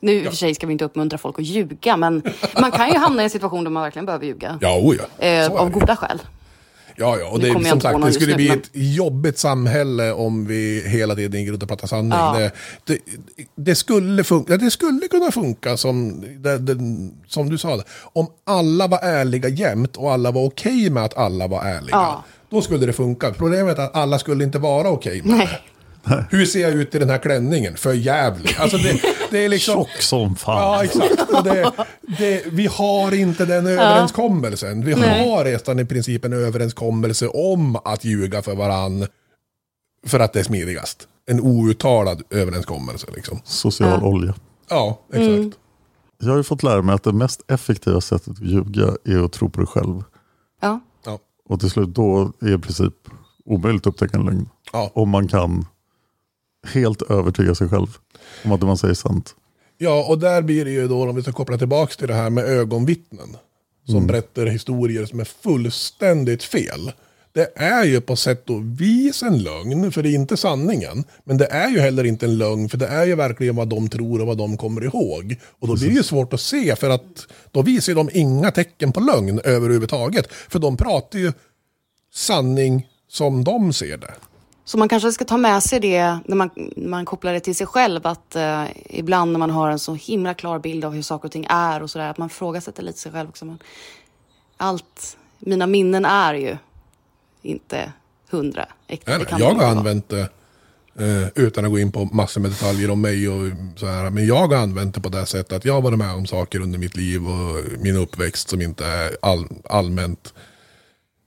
[0.00, 2.22] Nu i och för sig ska vi inte uppmuntra folk att ljuga, men
[2.60, 4.58] man kan ju hamna i en situation där man verkligen behöver ljuga.
[4.60, 5.26] ja, oh ja.
[5.26, 6.20] Eh, av goda skäl.
[6.98, 10.82] Ja, ja, och det, som sagt, det skulle bli men- ett jobbigt samhälle om vi
[10.86, 12.10] hela tiden gick runt och pratade sanning.
[12.10, 12.38] Ja.
[12.38, 12.52] Det,
[12.84, 12.98] det,
[13.54, 16.76] det, skulle funka, det skulle kunna funka som, det,
[17.26, 17.82] som du sa,
[18.12, 21.96] om alla var ärliga jämt och alla var okej med att alla var ärliga.
[21.96, 22.24] Ja.
[22.50, 23.32] Då skulle det funka.
[23.32, 25.46] Problemet är att alla skulle inte vara okej med Nej.
[25.46, 25.75] det.
[26.30, 27.76] Hur ser jag ut i den här klänningen?
[27.76, 28.56] För jävlig.
[28.58, 29.00] Alltså det,
[29.30, 29.74] det är liksom...
[29.74, 30.62] Tjock som fan.
[30.62, 31.30] Ja, exakt.
[31.32, 31.72] Och det,
[32.18, 34.84] det, vi har inte den överenskommelsen.
[34.84, 35.28] Vi Nej.
[35.28, 39.06] har redan i princip en överenskommelse om att ljuga för varann
[40.06, 41.08] för att det är smidigast.
[41.26, 43.40] En outtalad överenskommelse liksom.
[43.44, 44.06] Social Ja.
[44.06, 44.34] olja.
[44.68, 45.28] Ja, exakt.
[45.28, 45.52] Mm.
[46.18, 49.32] Jag har ju fått lära mig att det mest effektiva sättet att ljuga är att
[49.32, 50.02] tro på dig själv.
[50.60, 50.80] Ja.
[51.06, 51.18] Ja.
[51.48, 52.94] Och till slut då är det i princip
[53.44, 54.48] omöjligt att upptäcka en lögn.
[54.72, 54.90] Ja.
[54.94, 55.66] Om man kan
[56.66, 57.86] helt övertyga sig själv
[58.44, 59.34] om att det man säger sant.
[59.78, 62.30] Ja, och där blir det ju då, om vi ska koppla tillbaka till det här
[62.30, 63.36] med ögonvittnen.
[63.88, 66.92] Som berättar historier som är fullständigt fel.
[67.32, 71.04] Det är ju på sätt och vis en lögn, för det är inte sanningen.
[71.24, 73.88] Men det är ju heller inte en lögn, för det är ju verkligen vad de
[73.88, 75.36] tror och vad de kommer ihåg.
[75.58, 78.92] Och då blir det ju svårt att se, för att då visar de inga tecken
[78.92, 80.32] på lögn överhuvudtaget.
[80.32, 81.32] För de pratar ju
[82.14, 84.14] sanning som de ser det.
[84.66, 87.56] Så man kanske ska ta med sig det när man, när man kopplar det till
[87.56, 88.06] sig själv.
[88.06, 91.32] Att eh, ibland när man har en så himla klar bild av hur saker och
[91.32, 92.10] ting är och sådär.
[92.10, 93.44] Att man frågasätter lite sig själv också.
[93.44, 93.58] Men
[94.56, 96.56] allt, mina minnen är ju
[97.42, 97.92] inte
[98.30, 98.66] hundra.
[98.86, 99.66] Äkta, jag har vara.
[99.66, 100.28] använt det
[100.98, 104.10] eh, utan att gå in på massor med detaljer om mig och så här.
[104.10, 106.60] Men jag har använt det på det sättet att jag har varit med om saker
[106.60, 110.34] under mitt liv och min uppväxt som inte är all, allmänt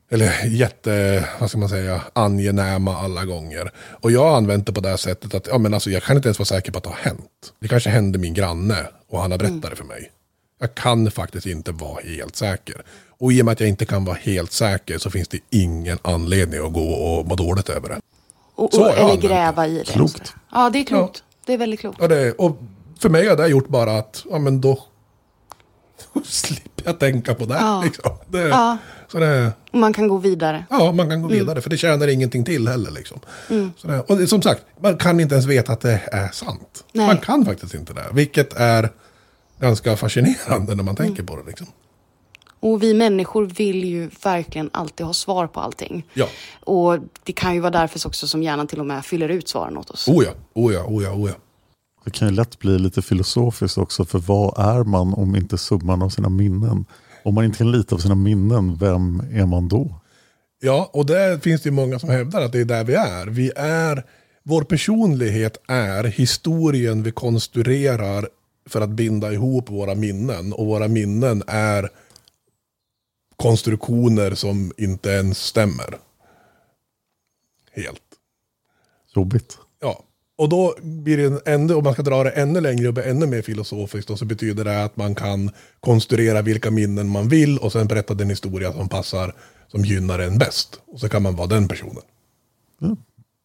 [0.10, 3.72] eller jätte, vad ska man säga, angenäma alla gånger.
[3.78, 6.28] Och jag har använt det på det sättet att ja, men alltså, jag kan inte
[6.28, 7.54] ens vara säker på att det har hänt.
[7.60, 10.12] Det kanske hände min granne och han har berättat det för mig.
[10.60, 12.82] Jag kan faktiskt inte vara helt säker.
[13.20, 15.98] Och i och med att jag inte kan vara helt säker så finns det ingen
[16.02, 18.00] anledning att gå och må dåligt över det.
[18.56, 19.84] Och, Så och, eller gräva i det.
[19.84, 20.34] Klokt.
[20.52, 21.24] Ja, det är klokt.
[21.46, 21.98] Det är väldigt klokt.
[22.02, 22.58] Ja, det, och
[23.00, 24.84] för mig har det gjort bara att, ja men då,
[26.14, 27.56] då slipper jag tänka på det.
[27.56, 27.82] Ja.
[27.86, 28.12] Liksom.
[28.28, 28.78] det Ja.
[29.12, 30.66] Så det, Och man kan gå vidare.
[30.70, 31.40] ja, man kan gå Mm.
[31.40, 32.92] vidare för det tjänar ingenting till heller.
[32.92, 33.20] Liksom.
[33.50, 33.72] Mm.
[33.78, 36.84] Så det, och som sagt, man kan inte ens veta att det är sant.
[36.94, 37.08] Nej.
[37.08, 38.90] Man kan faktiskt inte det, vilket är
[39.60, 41.44] ganska fascinerande när man tänker på det.
[41.48, 41.68] Liksom.
[42.62, 46.06] Och vi människor vill ju verkligen alltid ha svar på allting.
[46.14, 46.28] Ja,
[46.60, 49.78] Och det kan ju vara därför också som hjärnan till och med fyller ut svaren
[49.78, 50.08] åt oss.
[50.08, 51.36] oh ja, oh ja, oh ja, oh ja.
[52.04, 56.02] Det kan ju lätt bli lite filosofiskt också, för vad är man om inte summan
[56.02, 56.86] av sina minnen?
[57.24, 60.00] Om man inte kan lita på sina minnen, vem är man då?
[60.62, 63.28] Ja, och där finns det många som hävdar att det är där vi är.
[63.28, 64.06] Vi är,
[64.44, 68.30] vår personlighet är historien vi konstruerar
[68.66, 70.54] för att binda ihop våra minnen.
[70.54, 71.90] Och våra minnen är
[73.36, 75.98] konstruktioner som inte ens stämmer.
[77.72, 78.02] Helt.
[79.16, 79.58] Jobbigt.
[79.80, 80.04] Ja,
[80.40, 83.04] och då blir det en ännu, om man ska dra det ännu längre och bli
[83.04, 87.58] ännu mer filosofiskt, då, så betyder det att man kan konstruera vilka minnen man vill
[87.58, 89.34] och sen berätta den historia som passar,
[89.68, 90.82] som gynnar en bäst.
[90.88, 92.02] Och så kan man vara den personen.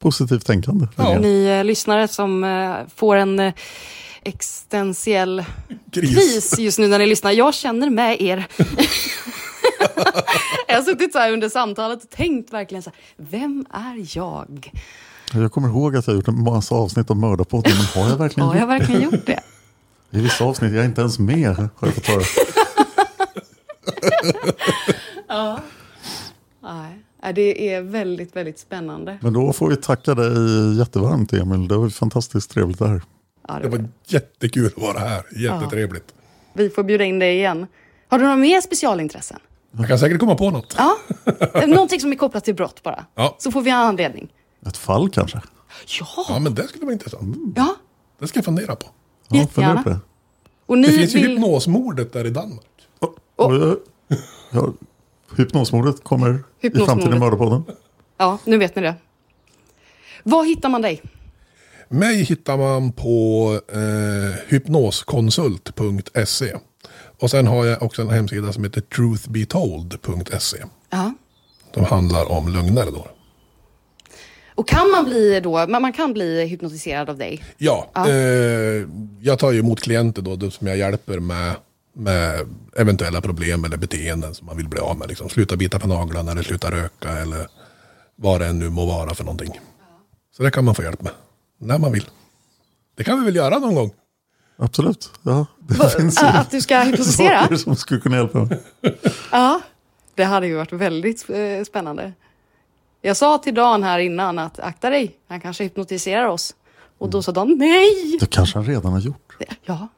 [0.03, 0.87] Positivt tänkande.
[0.97, 1.19] Ja.
[1.19, 3.53] Ni eh, lyssnare som eh, får en eh,
[4.23, 5.45] existentiell
[5.93, 6.15] Kris.
[6.15, 6.59] kris.
[6.59, 7.33] just nu när ni lyssnar.
[7.33, 8.47] Jag känner med er.
[10.69, 14.71] jag har suttit så här under samtalet och tänkt verkligen så här, vem är jag?
[15.33, 18.17] Jag kommer ihåg att jag har gjort en massa avsnitt av Mördarpodden, men har jag
[18.17, 18.79] verkligen Har jag gjort det?
[18.79, 19.41] verkligen gjort det?
[20.11, 22.23] I vissa avsnitt är jag inte ens med, har jag fått höra.
[25.29, 25.61] Ja.
[26.63, 29.19] Nej, det är väldigt, väldigt spännande.
[29.23, 33.03] Men då får vi tacka dig jättevarmt Emil, det var fantastiskt trevligt det här.
[33.49, 36.05] Ja, Det var jättekul att vara här, jättetrevligt.
[36.53, 37.67] Vi får bjuda in dig igen.
[38.09, 39.39] Har du några mer specialintressen?
[39.79, 40.77] Jag kan säkert komma på något.
[40.79, 40.97] Ja,
[41.67, 43.05] någonting som är kopplat till brott bara.
[43.15, 43.37] Ja.
[43.39, 44.29] Så får vi en anledning.
[44.67, 45.41] Ett fall kanske?
[46.01, 47.37] Ja, Ja, men det skulle vara intressant.
[47.57, 47.77] ja.
[48.19, 48.87] Det ska jag fundera på.
[49.29, 49.99] Ja, fundera på det.
[50.67, 51.31] Och ni Det finns ju vill...
[51.31, 52.67] hypnosmordet där i Danmark.
[53.37, 53.53] Och,
[54.51, 54.73] ja,
[55.37, 56.87] hypnosmordet kommer i Hypnosmordet.
[56.87, 57.65] framtiden i Mördarpodden.
[58.19, 58.95] Ja, nu vet ni det.
[60.23, 61.03] Var hittar man dig?
[61.89, 63.79] Mig hittar man på eh,
[64.49, 66.55] hypnoskonsult.se.
[67.21, 70.65] Och sen har jag också en hemsida som heter truthbetold.se.
[70.91, 71.13] Ja.
[71.75, 73.07] Som handlar om lögner då.
[74.55, 77.45] Och kan man bli då, man man kan bli hypnotiserad av dig?
[77.59, 78.09] Ja, Ja.
[78.09, 78.87] Eh,
[79.21, 81.55] jag tar ju emot klienter då, då som jag hjälper med,
[81.93, 82.41] med
[82.77, 85.09] eventuella problem eller beteenden som man vill bli av med.
[85.09, 85.29] Liksom.
[85.29, 87.47] Sluta bita på naglarna eller sluta röka eller
[88.17, 89.61] vad det än nu må vara för någonting.
[90.37, 91.13] Så det kan man få hjälp med.
[91.59, 92.05] När man vill.
[92.97, 93.91] Det kan vi väl göra någon gång.
[94.57, 95.11] Absolut.
[95.23, 97.41] Ja, det Va- finns att du ska hypnotisera?
[97.43, 98.49] saker som skulle kunna hjälpa.
[99.33, 99.61] Ja.
[100.15, 102.13] Det hade ju varit väldigt eh, spännande.
[103.07, 106.55] Jag sa till Dan här innan att akta dig, han kanske hypnotiserar oss.
[106.99, 108.17] Och då sa Dan nej!
[108.21, 109.37] Det kanske han redan har gjort.
[109.65, 109.89] Ja.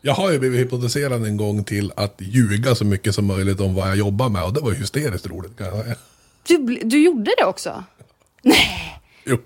[0.00, 3.74] Jag har ju blivit hypnotiserad en gång till att ljuga så mycket som möjligt om
[3.74, 4.44] vad jag jobbar med.
[4.44, 5.94] Och det var hysteriskt roligt kan jag säga.
[6.46, 7.84] Du, du gjorde det också?
[9.24, 9.38] Jo.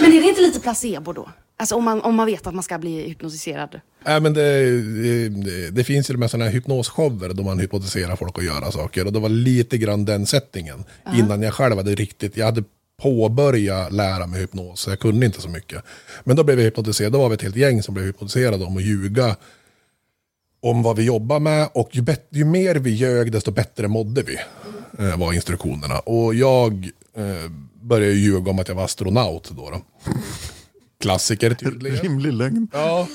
[0.00, 1.28] Men är det inte lite placebo då?
[1.62, 3.80] Alltså om man, om man vet att man ska bli hypnotiserad.
[4.04, 4.80] Nej, men det,
[5.28, 8.72] det, det finns ju de här sådana här hypnosshower då man hypnotiserar folk att göra
[8.72, 9.06] saker.
[9.06, 10.84] Och det var lite grann den settingen.
[11.06, 11.18] Aha.
[11.18, 12.64] Innan jag själv hade riktigt, jag hade
[13.02, 14.80] påbörjat lära mig hypnos.
[14.80, 15.82] Så jag kunde inte så mycket.
[16.24, 18.76] Men då blev vi hypnotiserade, då var vi ett helt gäng som blev hypnotiserade om
[18.76, 19.36] att ljuga.
[20.62, 24.36] Om vad vi jobbar med och ju, ju mer vi ljög desto bättre mådde vi.
[24.98, 25.98] Eh, var instruktionerna.
[25.98, 27.50] Och jag eh,
[27.82, 29.70] började ljuga om att jag var astronaut då.
[29.70, 29.82] då.
[31.02, 31.98] Klassiker tydligen.
[31.98, 32.68] Rimlig lögn.
[32.72, 33.08] Ja,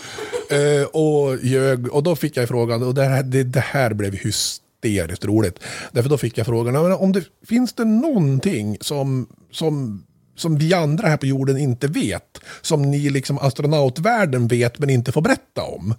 [0.49, 4.13] eh, och, ljög, och då fick jag frågan, och det här, det, det här blev
[4.13, 5.59] hysteriskt roligt.
[5.91, 10.03] Därför då fick jag frågan, "Ja, men om det, finns det någonting som, som,
[10.35, 12.39] som vi andra här på jorden inte vet?
[12.61, 15.93] Som ni liksom astronautvärlden vet men inte får berätta om?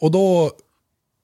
[0.00, 0.50] Och då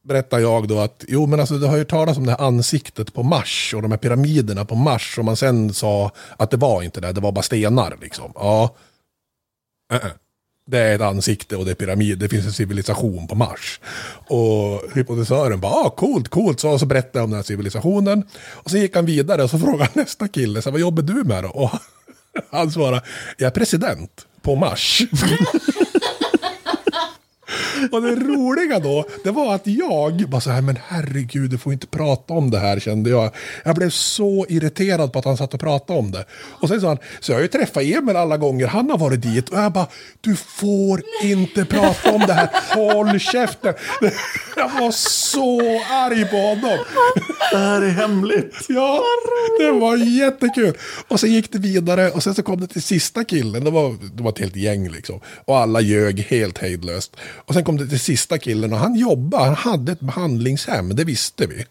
[0.08, 3.14] berättar jag då att, jo men alltså du har ju talat om det här ansiktet
[3.14, 6.82] på Mars och de här pyramiderna på Mars och man sen sa att det var
[6.82, 8.32] inte det, det var bara stenar liksom.
[8.34, 8.74] Ja.
[9.92, 10.10] Uh-uh.
[10.70, 13.80] Det är ett ansikte och det är pyramid, det finns en civilisation på Mars.
[14.26, 18.24] Och hypnotisören bara, ah, coolt, coolt, så, så berättade jag om den här civilisationen.
[18.46, 21.24] Och så gick han vidare och så frågade han nästa kille, så, vad jobbar du
[21.24, 21.48] med då?
[21.48, 21.70] Och
[22.50, 23.02] han svarade,
[23.36, 25.02] jag är president på Mars.
[27.92, 31.72] Och det roliga då, det var att jag bara så här, men herregud, du får
[31.72, 33.30] inte prata om det här kände jag.
[33.64, 36.24] Jag blev så irriterad på att han satt och pratade om det.
[36.32, 39.22] Och sen sa han, så jag har ju träffat Emil alla gånger han har varit
[39.22, 39.48] dit.
[39.48, 39.86] Och jag bara,
[40.20, 43.74] du får inte prata om det här, håll käften.
[44.56, 45.60] Jag var så
[45.90, 46.78] arg på honom.
[47.50, 48.56] Det här är hemligt.
[48.68, 49.02] Ja,
[49.58, 50.74] det var jättekul.
[51.08, 53.64] Och sen gick det vidare och sen så kom det till sista killen.
[53.64, 55.20] Det var, det var ett helt gäng liksom.
[55.44, 57.16] Och alla ljög helt hejdlöst.
[57.20, 61.04] Och sen kom det till sista killen och han jobbade, han hade ett behandlingshem, det
[61.04, 61.64] visste vi.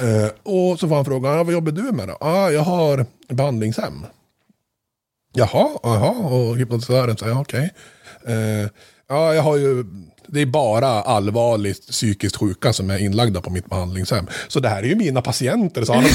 [0.00, 2.16] Eh, och så var han frågan, "Ja, vad jobbar du med då?
[2.20, 4.06] Ja, jag har behandlingshem.
[5.32, 7.70] Jaha, jaha, och hypnotisören säger okej.
[8.26, 8.68] Eh,
[9.08, 9.84] ja, jag har ju,
[10.26, 14.26] det är bara allvarligt psykiskt sjuka som är inlagda på mitt behandlingshem.
[14.48, 16.04] Så det här är ju mina patienter, sa han.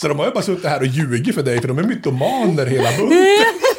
[0.00, 2.66] Så de har ju bara suttit här och ljugit för dig, för de är mytomaner
[2.66, 3.18] hela bunten.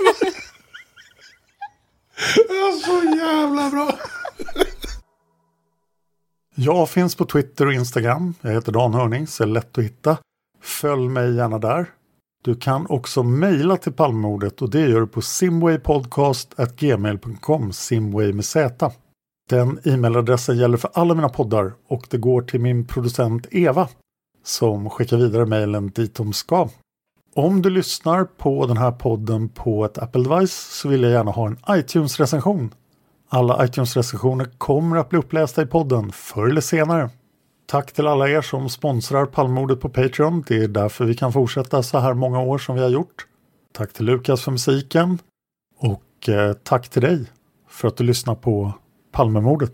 [2.85, 3.89] Så jävla bra.
[6.55, 8.33] Jag finns på Twitter och Instagram.
[8.41, 10.17] Jag heter Dan Hörning, så är lätt att hitta.
[10.61, 11.89] Följ mig gärna där.
[12.43, 18.91] Du kan också mejla till Palmemordet och det gör du på simwaypodcast.gmail.com simway med z.
[19.49, 23.87] Den e-mailadressen gäller för alla mina poddar och det går till min producent Eva
[24.43, 26.69] som skickar vidare mejlen dit de ska.
[27.35, 31.31] Om du lyssnar på den här podden på ett Apple device så vill jag gärna
[31.31, 32.73] ha en iTunes-recension.
[33.29, 37.09] Alla iTunes-recensioner kommer att bli upplästa i podden förr eller senare.
[37.65, 40.43] Tack till alla er som sponsrar Palmemordet på Patreon.
[40.47, 43.27] Det är därför vi kan fortsätta så här många år som vi har gjort.
[43.71, 45.19] Tack till Lukas för musiken.
[45.77, 47.25] Och eh, tack till dig
[47.69, 48.73] för att du lyssnar på
[49.11, 49.73] Palmemordet.